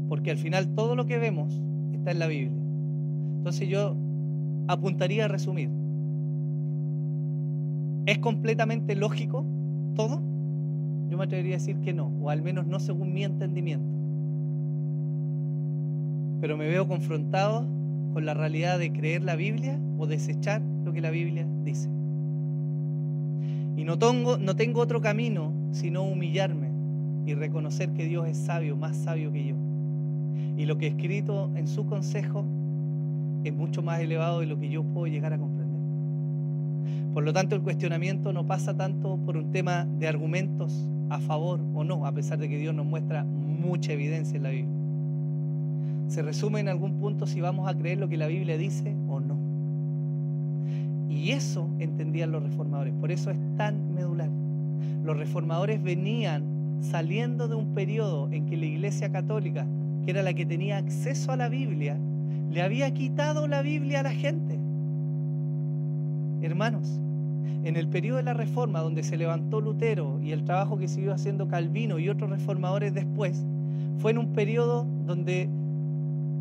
[0.09, 1.61] Porque al final todo lo que vemos
[1.93, 2.66] está en la Biblia.
[3.47, 3.95] Entonces yo
[4.67, 5.71] apuntaría a resumir.
[8.07, 9.47] ¿Es completamente lógico
[9.95, 10.21] todo?
[11.09, 13.87] Yo me atrevería a decir que no, o al menos no según mi entendimiento.
[16.41, 17.65] Pero me veo confrontado
[18.15, 21.89] con la realidad de creer la Biblia o desechar lo que la Biblia dice.
[23.77, 26.73] Y no tengo, otro camino sino humillarme
[27.27, 29.55] y reconocer que Dios es sabio, más sabio que yo.
[30.57, 32.45] Y lo que he escrito en su consejo
[33.49, 35.77] es mucho más elevado de lo que yo puedo llegar a comprender.
[37.13, 41.61] Por lo tanto, el cuestionamiento no pasa tanto por un tema de argumentos a favor
[41.75, 44.77] o no, a pesar de que Dios nos muestra mucha evidencia en la Biblia.
[46.09, 49.21] Se resume en algún punto si vamos a creer lo que la Biblia dice o
[49.21, 49.39] no.
[51.09, 54.29] Y eso entendían los reformadores, por eso es tan medular.
[55.03, 56.45] Los reformadores venían
[56.81, 59.67] saliendo de un periodo en que la Iglesia Católica,
[60.05, 61.99] que era la que tenía acceso a la Biblia,
[62.57, 64.59] le había quitado la Biblia a la gente.
[66.41, 66.99] Hermanos,
[67.65, 71.13] en el periodo de la Reforma, donde se levantó Lutero y el trabajo que siguió
[71.13, 73.45] haciendo Calvino y otros reformadores después,
[73.99, 75.51] fue en un periodo donde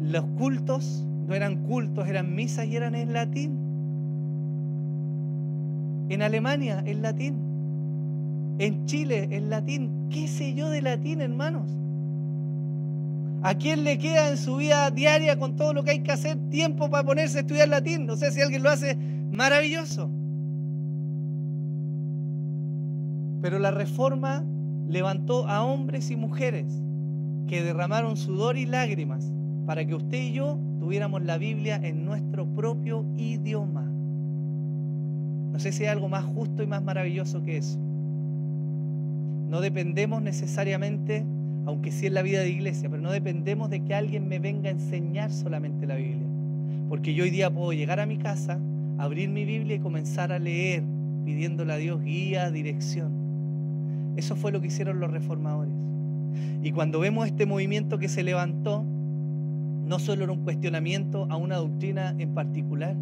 [0.03, 3.57] los cultos no eran cultos, eran misas y eran en latín.
[6.07, 7.35] En Alemania, en latín.
[8.57, 10.07] En Chile, en latín.
[10.09, 11.69] ¿Qué sé yo de latín, hermanos?
[13.43, 16.37] ¿A quién le queda en su vida diaria con todo lo que hay que hacer
[16.49, 18.05] tiempo para ponerse a estudiar latín?
[18.05, 18.95] No sé si alguien lo hace
[19.31, 20.09] maravilloso.
[23.41, 24.43] Pero la reforma
[24.87, 26.65] levantó a hombres y mujeres
[27.47, 29.31] que derramaron sudor y lágrimas
[29.65, 33.83] para que usted y yo tuviéramos la Biblia en nuestro propio idioma.
[35.51, 37.79] No sé si hay algo más justo y más maravilloso que eso.
[39.47, 41.25] No dependemos necesariamente,
[41.65, 44.69] aunque sí en la vida de iglesia, pero no dependemos de que alguien me venga
[44.69, 46.27] a enseñar solamente la Biblia.
[46.89, 48.59] Porque yo hoy día puedo llegar a mi casa,
[48.97, 50.83] abrir mi Biblia y comenzar a leer,
[51.25, 54.13] pidiéndole a Dios guía, dirección.
[54.15, 55.73] Eso fue lo que hicieron los reformadores.
[56.63, 61.57] Y cuando vemos este movimiento que se levantó, no solo era un cuestionamiento a una
[61.57, 62.95] doctrina en particular,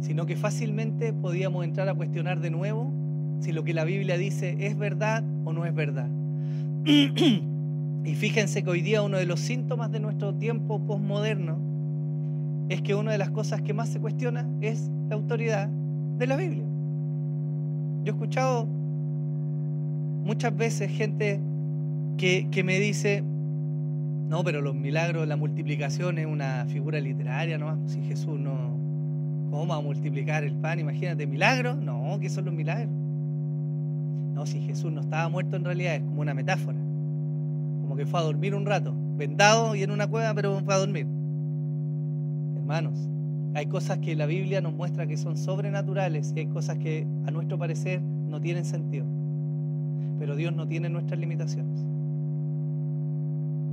[0.00, 2.92] sino que fácilmente podíamos entrar a cuestionar de nuevo
[3.40, 6.08] si lo que la Biblia dice es verdad o no es verdad.
[8.04, 11.58] y fíjense que hoy día uno de los síntomas de nuestro tiempo postmoderno
[12.68, 16.36] es que una de las cosas que más se cuestiona es la autoridad de la
[16.36, 16.64] Biblia.
[18.04, 18.66] Yo he escuchado
[20.24, 21.40] muchas veces gente
[22.18, 27.88] que, me dice, no, pero los milagros, la multiplicación es una figura literaria, ¿no?
[27.88, 28.76] Si Jesús no,
[29.50, 30.78] ¿cómo va a multiplicar el pan?
[30.78, 31.76] Imagínate, ¿milagros?
[31.78, 32.94] No, ¿qué son los milagros?
[34.34, 36.78] No, si Jesús no estaba muerto en realidad es como una metáfora,
[37.94, 40.78] como que fue a dormir un rato, vendado y en una cueva, pero fue a
[40.78, 41.06] dormir.
[42.56, 42.98] Hermanos,
[43.54, 47.30] hay cosas que la Biblia nos muestra que son sobrenaturales y hay cosas que a
[47.30, 49.06] nuestro parecer no tienen sentido.
[50.18, 51.78] Pero Dios no tiene nuestras limitaciones.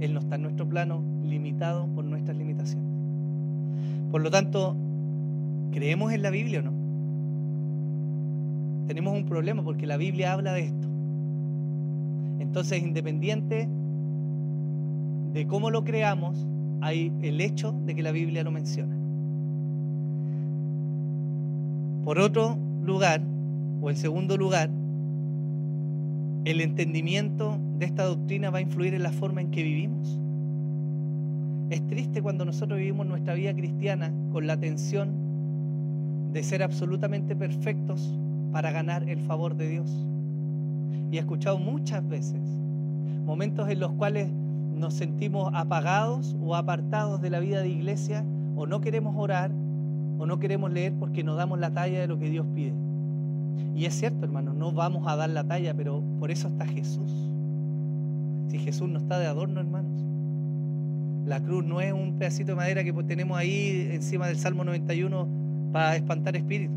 [0.01, 2.88] Él no está en nuestro plano limitado por nuestras limitaciones.
[4.11, 4.76] Por lo tanto,
[5.72, 6.74] ¿creemos en la Biblia o no?
[8.86, 10.88] Tenemos un problema porque la Biblia habla de esto.
[12.39, 13.67] Entonces, independiente
[15.34, 16.47] de cómo lo creamos,
[16.82, 18.95] hay el hecho de que la Biblia lo menciona.
[22.03, 23.21] Por otro lugar,
[23.82, 24.69] o en segundo lugar,
[26.43, 30.19] el entendimiento de esta doctrina va a influir en la forma en que vivimos.
[31.69, 35.11] Es triste cuando nosotros vivimos nuestra vida cristiana con la tensión
[36.34, 38.17] de ser absolutamente perfectos
[38.51, 40.05] para ganar el favor de Dios.
[41.11, 42.41] Y he escuchado muchas veces
[43.25, 44.29] momentos en los cuales
[44.82, 48.25] nos sentimos apagados o apartados de la vida de iglesia
[48.55, 49.51] o no queremos orar
[50.17, 52.73] o no queremos leer porque no damos la talla de lo que Dios pide.
[53.75, 57.11] Y es cierto, hermano, no vamos a dar la talla, pero por eso está Jesús.
[58.49, 60.03] Si Jesús no está de adorno, hermanos.
[61.27, 65.27] La cruz no es un pedacito de madera que tenemos ahí encima del Salmo 91
[65.71, 66.75] para espantar espíritus.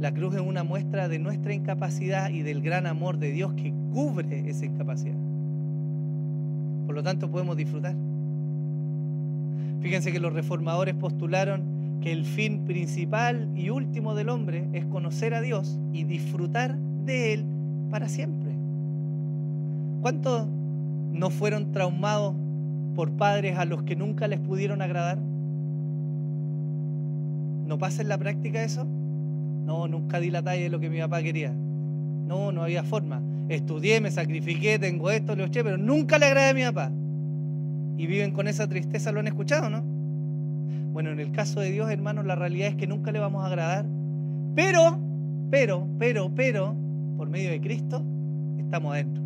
[0.00, 3.72] La cruz es una muestra de nuestra incapacidad y del gran amor de Dios que
[3.92, 5.23] cubre esa incapacidad.
[6.86, 7.94] Por lo tanto, podemos disfrutar.
[9.80, 15.34] Fíjense que los reformadores postularon que el fin principal y último del hombre es conocer
[15.34, 17.44] a Dios y disfrutar de Él
[17.90, 18.52] para siempre.
[20.00, 22.34] ¿Cuántos no fueron traumados
[22.94, 25.18] por padres a los que nunca les pudieron agradar?
[27.66, 28.84] ¿No pasa en la práctica eso?
[28.84, 31.52] No, nunca di la talla de lo que mi papá quería.
[31.52, 33.22] No, no había forma.
[33.48, 36.92] Estudié, me sacrifiqué, tengo esto, lo eché, pero nunca le agradé a mi papá.
[37.96, 39.82] Y viven con esa tristeza, lo han escuchado, ¿no?
[40.92, 43.48] Bueno, en el caso de Dios, hermanos, la realidad es que nunca le vamos a
[43.48, 43.84] agradar.
[44.54, 44.98] Pero,
[45.50, 46.76] pero, pero, pero,
[47.16, 48.04] por medio de Cristo,
[48.58, 49.22] estamos adentro.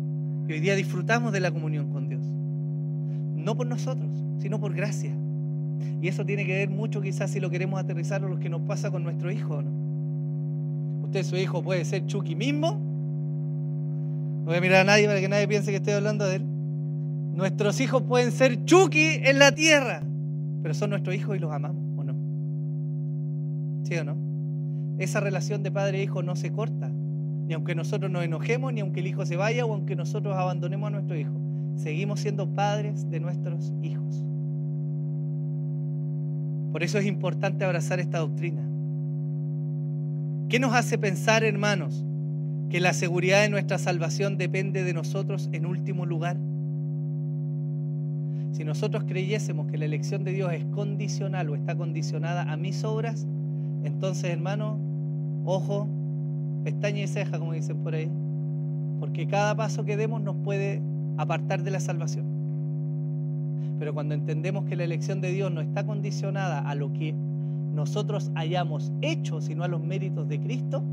[0.47, 2.23] Y hoy día disfrutamos de la comunión con Dios.
[2.23, 4.09] No por nosotros,
[4.39, 5.15] sino por gracia.
[6.01, 8.61] Y eso tiene que ver mucho quizás si lo queremos aterrizar a lo que nos
[8.61, 9.61] pasa con nuestro hijo.
[9.61, 11.03] ¿no?
[11.03, 12.88] Usted, su hijo, puede ser Chucky mismo.
[14.49, 16.43] Voy a mirar a nadie para que nadie piense que estoy hablando de él.
[17.35, 20.01] Nuestros hijos pueden ser Chucky en la tierra,
[20.63, 23.85] pero son nuestros hijos y los amamos, ¿o no?
[23.85, 24.17] ¿Sí o no?
[24.97, 28.81] Esa relación de padre e hijo no se corta, ni aunque nosotros nos enojemos, ni
[28.81, 31.39] aunque el hijo se vaya o aunque nosotros abandonemos a nuestro hijo.
[31.75, 34.25] Seguimos siendo padres de nuestros hijos.
[36.71, 38.63] Por eso es importante abrazar esta doctrina.
[40.49, 42.03] ¿Qué nos hace pensar, hermanos,
[42.69, 46.37] que la seguridad de nuestra salvación depende de nosotros en último lugar?
[48.51, 52.83] Si nosotros creyésemos que la elección de Dios es condicional o está condicionada a mis
[52.83, 53.27] obras,
[53.83, 54.77] entonces, hermano,
[55.45, 55.87] ojo,
[56.63, 58.09] pestaña y ceja, como dicen por ahí,
[58.99, 60.81] porque cada paso que demos nos puede
[61.17, 62.25] apartar de la salvación.
[63.79, 67.13] Pero cuando entendemos que la elección de Dios no está condicionada a lo que
[67.73, 70.83] nosotros hayamos hecho, sino a los méritos de Cristo,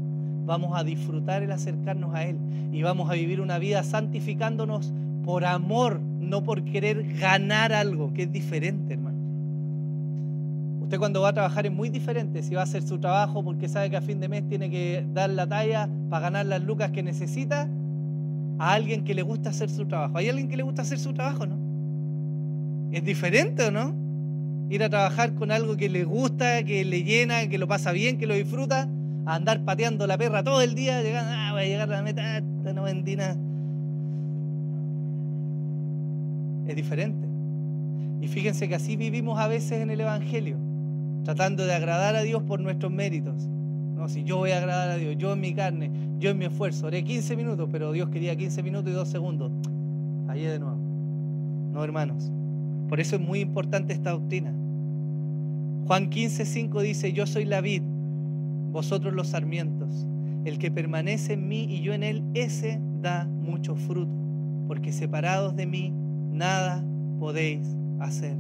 [0.47, 2.39] vamos a disfrutar el acercarnos a Él
[2.73, 4.93] y vamos a vivir una vida santificándonos
[5.25, 9.17] por amor, no por querer ganar algo, que es diferente, hermano.
[10.83, 13.69] Usted cuando va a trabajar es muy diferente si va a hacer su trabajo porque
[13.69, 16.93] sabe que a fin de mes tiene que dar la talla para ganar las lucas
[16.93, 17.69] que necesita
[18.59, 20.17] a alguien que le gusta hacer su trabajo.
[20.17, 21.57] ¿Hay alguien que le gusta hacer su trabajo, no?
[22.93, 23.95] ¿Es diferente o no?
[24.71, 28.17] Ir a trabajar con algo que le gusta, que le llena, que lo pasa bien,
[28.17, 28.89] que lo disfruta,
[29.27, 32.03] a andar pateando la perra todo el día, llegando, ah, voy a llegar a la
[32.03, 33.37] meta, no vendí nada.
[36.69, 37.27] Es diferente.
[38.21, 40.57] Y fíjense que así vivimos a veces en el Evangelio,
[41.25, 43.49] tratando de agradar a Dios por nuestros méritos.
[43.97, 46.45] No, si yo voy a agradar a Dios, yo en mi carne, yo en mi
[46.45, 49.51] esfuerzo, haré 15 minutos, pero Dios quería 15 minutos y 2 segundos.
[50.27, 50.79] Fallé de nuevo.
[51.73, 52.31] No, hermanos.
[52.89, 54.53] Por eso es muy importante esta doctrina.
[55.87, 57.83] Juan 15, 5 dice, yo soy la vid,
[58.77, 60.07] vosotros los sarmientos.
[60.45, 64.13] El que permanece en mí y yo en él, ese da mucho fruto,
[64.69, 65.95] porque separados de mí,
[66.31, 66.85] nada
[67.19, 67.67] podéis
[68.01, 68.37] hacer.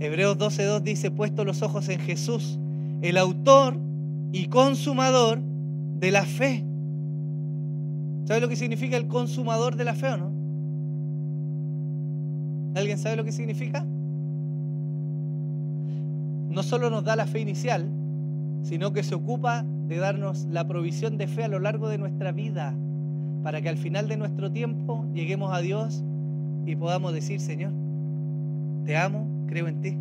[0.00, 2.58] Hebreos 12.2 dice, puesto los ojos en Jesús,
[3.02, 3.76] el autor
[4.32, 6.64] y consumador de la fe.
[8.24, 10.32] ¿Sabe lo que significa el consumador de la fe o no?
[12.76, 13.84] ¿Alguien sabe lo que significa?
[16.48, 17.99] No solo nos da la fe inicial,
[18.62, 22.32] sino que se ocupa de darnos la provisión de fe a lo largo de nuestra
[22.32, 22.74] vida,
[23.42, 26.04] para que al final de nuestro tiempo lleguemos a Dios
[26.66, 27.72] y podamos decir, Señor,
[28.84, 29.96] te amo, creo en ti.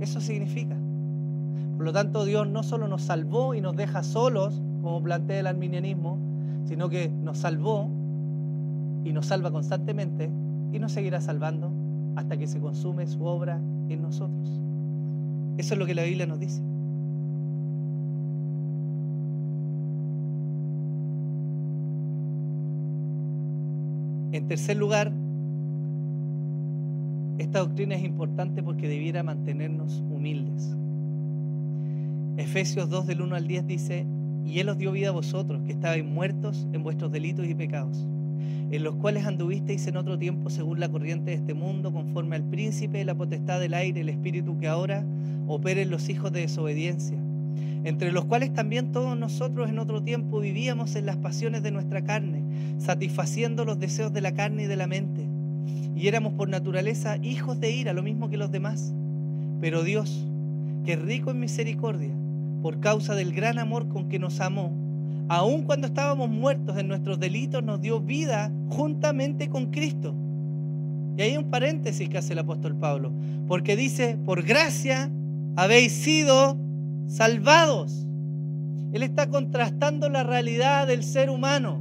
[0.00, 0.76] Eso significa.
[1.76, 5.46] Por lo tanto, Dios no solo nos salvó y nos deja solos, como plantea el
[5.46, 6.18] arminianismo,
[6.64, 7.88] sino que nos salvó
[9.04, 10.30] y nos salva constantemente
[10.72, 11.70] y nos seguirá salvando
[12.16, 14.60] hasta que se consume su obra en nosotros.
[15.58, 16.62] Eso es lo que la Biblia nos dice.
[24.36, 25.10] En tercer lugar,
[27.38, 30.76] esta doctrina es importante porque debiera mantenernos humildes.
[32.36, 34.06] Efesios 2 del 1 al 10 dice,
[34.44, 38.06] y Él os dio vida a vosotros, que estabais muertos en vuestros delitos y pecados,
[38.70, 42.44] en los cuales anduvisteis en otro tiempo según la corriente de este mundo, conforme al
[42.44, 45.02] príncipe de la potestad del aire, el espíritu que ahora
[45.46, 47.16] opera en los hijos de desobediencia,
[47.86, 52.02] entre los cuales también todos nosotros en otro tiempo vivíamos en las pasiones de nuestra
[52.02, 52.42] carne,
[52.78, 55.24] satisfaciendo los deseos de la carne y de la mente,
[55.94, 58.92] y éramos por naturaleza hijos de ira, lo mismo que los demás.
[59.60, 60.26] Pero Dios,
[60.84, 62.10] que rico en misericordia,
[62.60, 64.72] por causa del gran amor con que nos amó,
[65.28, 70.12] aun cuando estábamos muertos en nuestros delitos, nos dio vida juntamente con Cristo.
[71.16, 73.12] Y hay un paréntesis que hace el apóstol Pablo,
[73.46, 75.08] porque dice, por gracia
[75.54, 76.65] habéis sido
[77.06, 78.06] salvados.
[78.92, 81.80] Él está contrastando la realidad del ser humano,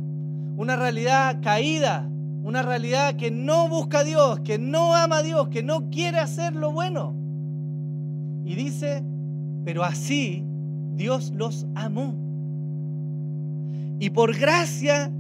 [0.57, 2.09] una realidad caída,
[2.43, 6.19] una realidad que no busca a Dios, que no ama a Dios, que no quiere
[6.19, 7.15] hacer lo bueno.
[8.45, 9.03] Y dice,
[9.63, 10.45] pero así
[10.93, 12.15] Dios los amó.
[13.99, 15.11] Y por gracia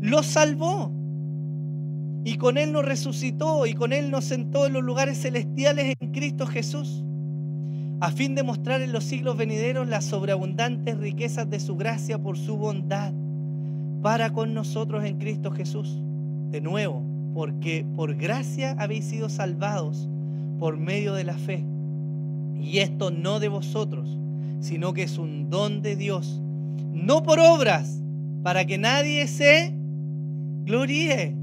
[0.00, 0.92] los salvó.
[2.24, 6.12] Y con Él nos resucitó y con Él nos sentó en los lugares celestiales en
[6.12, 7.02] Cristo Jesús,
[8.00, 12.38] a fin de mostrar en los siglos venideros las sobreabundantes riquezas de su gracia por
[12.38, 13.12] su bondad
[14.00, 16.00] para con nosotros en Cristo Jesús.
[16.50, 20.08] De nuevo, porque por gracia habéis sido salvados
[20.58, 21.62] por medio de la fe.
[22.58, 24.18] Y esto no de vosotros,
[24.60, 26.40] sino que es un don de Dios,
[26.92, 28.02] no por obras,
[28.42, 29.74] para que nadie se
[30.64, 31.36] gloríe,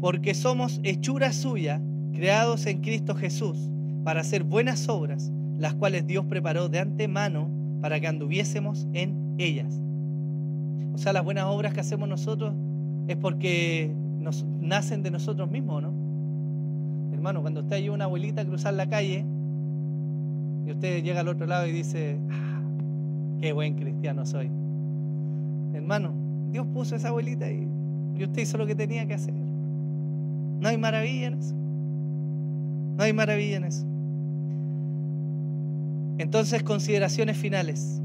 [0.00, 1.80] porque somos hechura suya,
[2.12, 3.70] creados en Cristo Jesús,
[4.04, 5.32] para hacer buenas obras,
[5.62, 7.48] las cuales Dios preparó de antemano
[7.80, 9.80] para que anduviésemos en ellas.
[10.92, 12.52] O sea, las buenas obras que hacemos nosotros
[13.06, 15.92] es porque nos nacen de nosotros mismos, ¿no?
[17.14, 19.24] Hermano, cuando usted ayuda a una abuelita a cruzar la calle
[20.66, 22.60] y usted llega al otro lado y dice, ah,
[23.40, 24.50] qué buen cristiano soy.
[25.74, 26.12] Hermano,
[26.50, 27.68] Dios puso esa abuelita ahí
[28.16, 29.32] y usted hizo lo que tenía que hacer.
[29.32, 31.54] No hay maravilla en eso.
[31.54, 33.91] No hay maravilla en eso.
[36.18, 38.00] Entonces, consideraciones finales.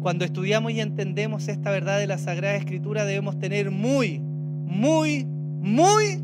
[0.00, 6.20] Cuando estudiamos y entendemos esta verdad de la Sagrada Escritura, debemos tener muy, muy, muy,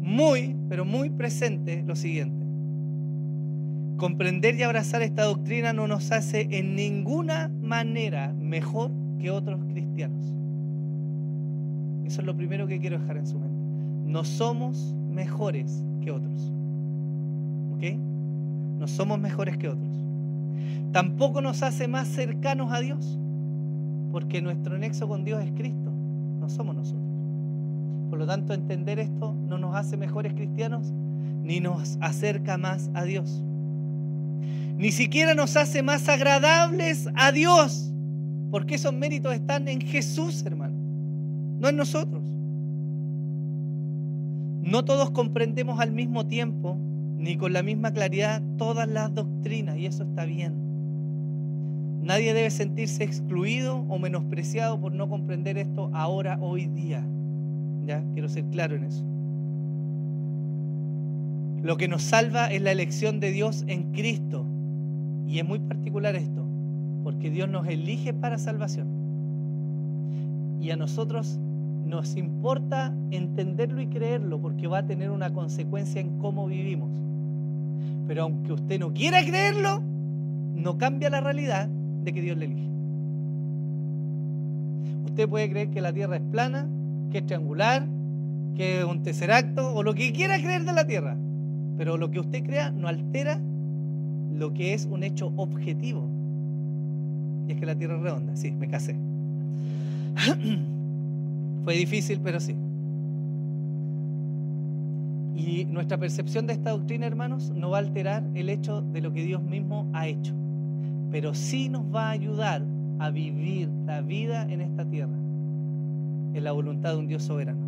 [0.00, 2.46] muy, pero muy presente lo siguiente.
[3.98, 10.24] Comprender y abrazar esta doctrina no nos hace en ninguna manera mejor que otros cristianos.
[12.06, 13.56] Eso es lo primero que quiero dejar en su mente.
[14.10, 16.52] No somos mejores que otros.
[17.74, 17.98] ¿Ok?
[18.78, 20.05] No somos mejores que otros.
[20.92, 23.18] Tampoco nos hace más cercanos a Dios,
[24.12, 25.92] porque nuestro nexo con Dios es Cristo,
[26.40, 27.04] no somos nosotros.
[28.08, 30.92] Por lo tanto, entender esto no nos hace mejores cristianos,
[31.42, 33.42] ni nos acerca más a Dios.
[34.76, 37.92] Ni siquiera nos hace más agradables a Dios,
[38.50, 40.76] porque esos méritos están en Jesús, hermano,
[41.58, 42.22] no en nosotros.
[44.62, 46.78] No todos comprendemos al mismo tiempo
[47.16, 50.66] ni con la misma claridad todas las doctrinas, y eso está bien.
[52.02, 57.04] Nadie debe sentirse excluido o menospreciado por no comprender esto ahora, hoy día.
[57.84, 58.04] ¿Ya?
[58.12, 59.04] Quiero ser claro en eso.
[61.62, 64.46] Lo que nos salva es la elección de Dios en Cristo.
[65.26, 66.46] Y es muy particular esto,
[67.02, 68.86] porque Dios nos elige para salvación.
[70.60, 71.40] Y a nosotros
[71.86, 76.90] nos importa entenderlo y creerlo, porque va a tener una consecuencia en cómo vivimos.
[78.06, 79.82] Pero aunque usted no quiera creerlo,
[80.54, 82.68] no cambia la realidad de que Dios le elige.
[85.06, 86.68] Usted puede creer que la tierra es plana,
[87.10, 87.86] que es triangular,
[88.56, 91.16] que es un tesseracto o lo que quiera creer de la tierra.
[91.78, 93.40] Pero lo que usted crea no altera
[94.34, 96.08] lo que es un hecho objetivo.
[97.46, 98.36] Y es que la tierra es redonda.
[98.36, 98.96] Sí, me casé.
[101.66, 102.54] Fue difícil, pero sí.
[105.34, 109.12] Y nuestra percepción de esta doctrina, hermanos, no va a alterar el hecho de lo
[109.12, 110.32] que Dios mismo ha hecho,
[111.10, 112.62] pero sí nos va a ayudar
[113.00, 115.16] a vivir la vida en esta tierra,
[116.34, 117.58] en la voluntad de un Dios soberano.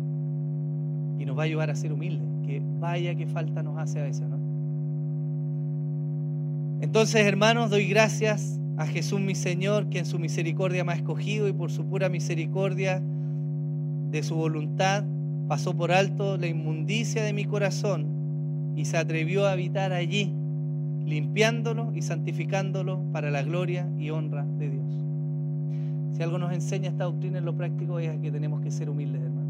[1.19, 4.03] Y nos va a ayudar a ser humildes, que vaya que falta nos hace a
[4.03, 4.39] veces, ¿no?
[6.79, 11.49] Entonces, hermanos, doy gracias a Jesús mi Señor, que en su misericordia me ha escogido
[11.49, 13.03] y por su pura misericordia
[14.11, 15.03] de su voluntad
[15.47, 20.33] pasó por alto la inmundicia de mi corazón y se atrevió a habitar allí,
[21.05, 25.05] limpiándolo y santificándolo para la gloria y honra de Dios.
[26.15, 29.21] Si algo nos enseña esta doctrina en lo práctico es que tenemos que ser humildes,
[29.21, 29.47] hermano.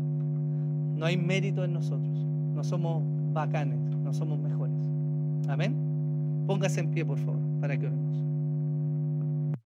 [0.97, 3.03] No hay mérito en nosotros, no somos
[3.33, 4.75] bacanes, no somos mejores.
[5.47, 5.75] Amén.
[6.47, 8.28] Póngase en pie, por favor, para que oremos.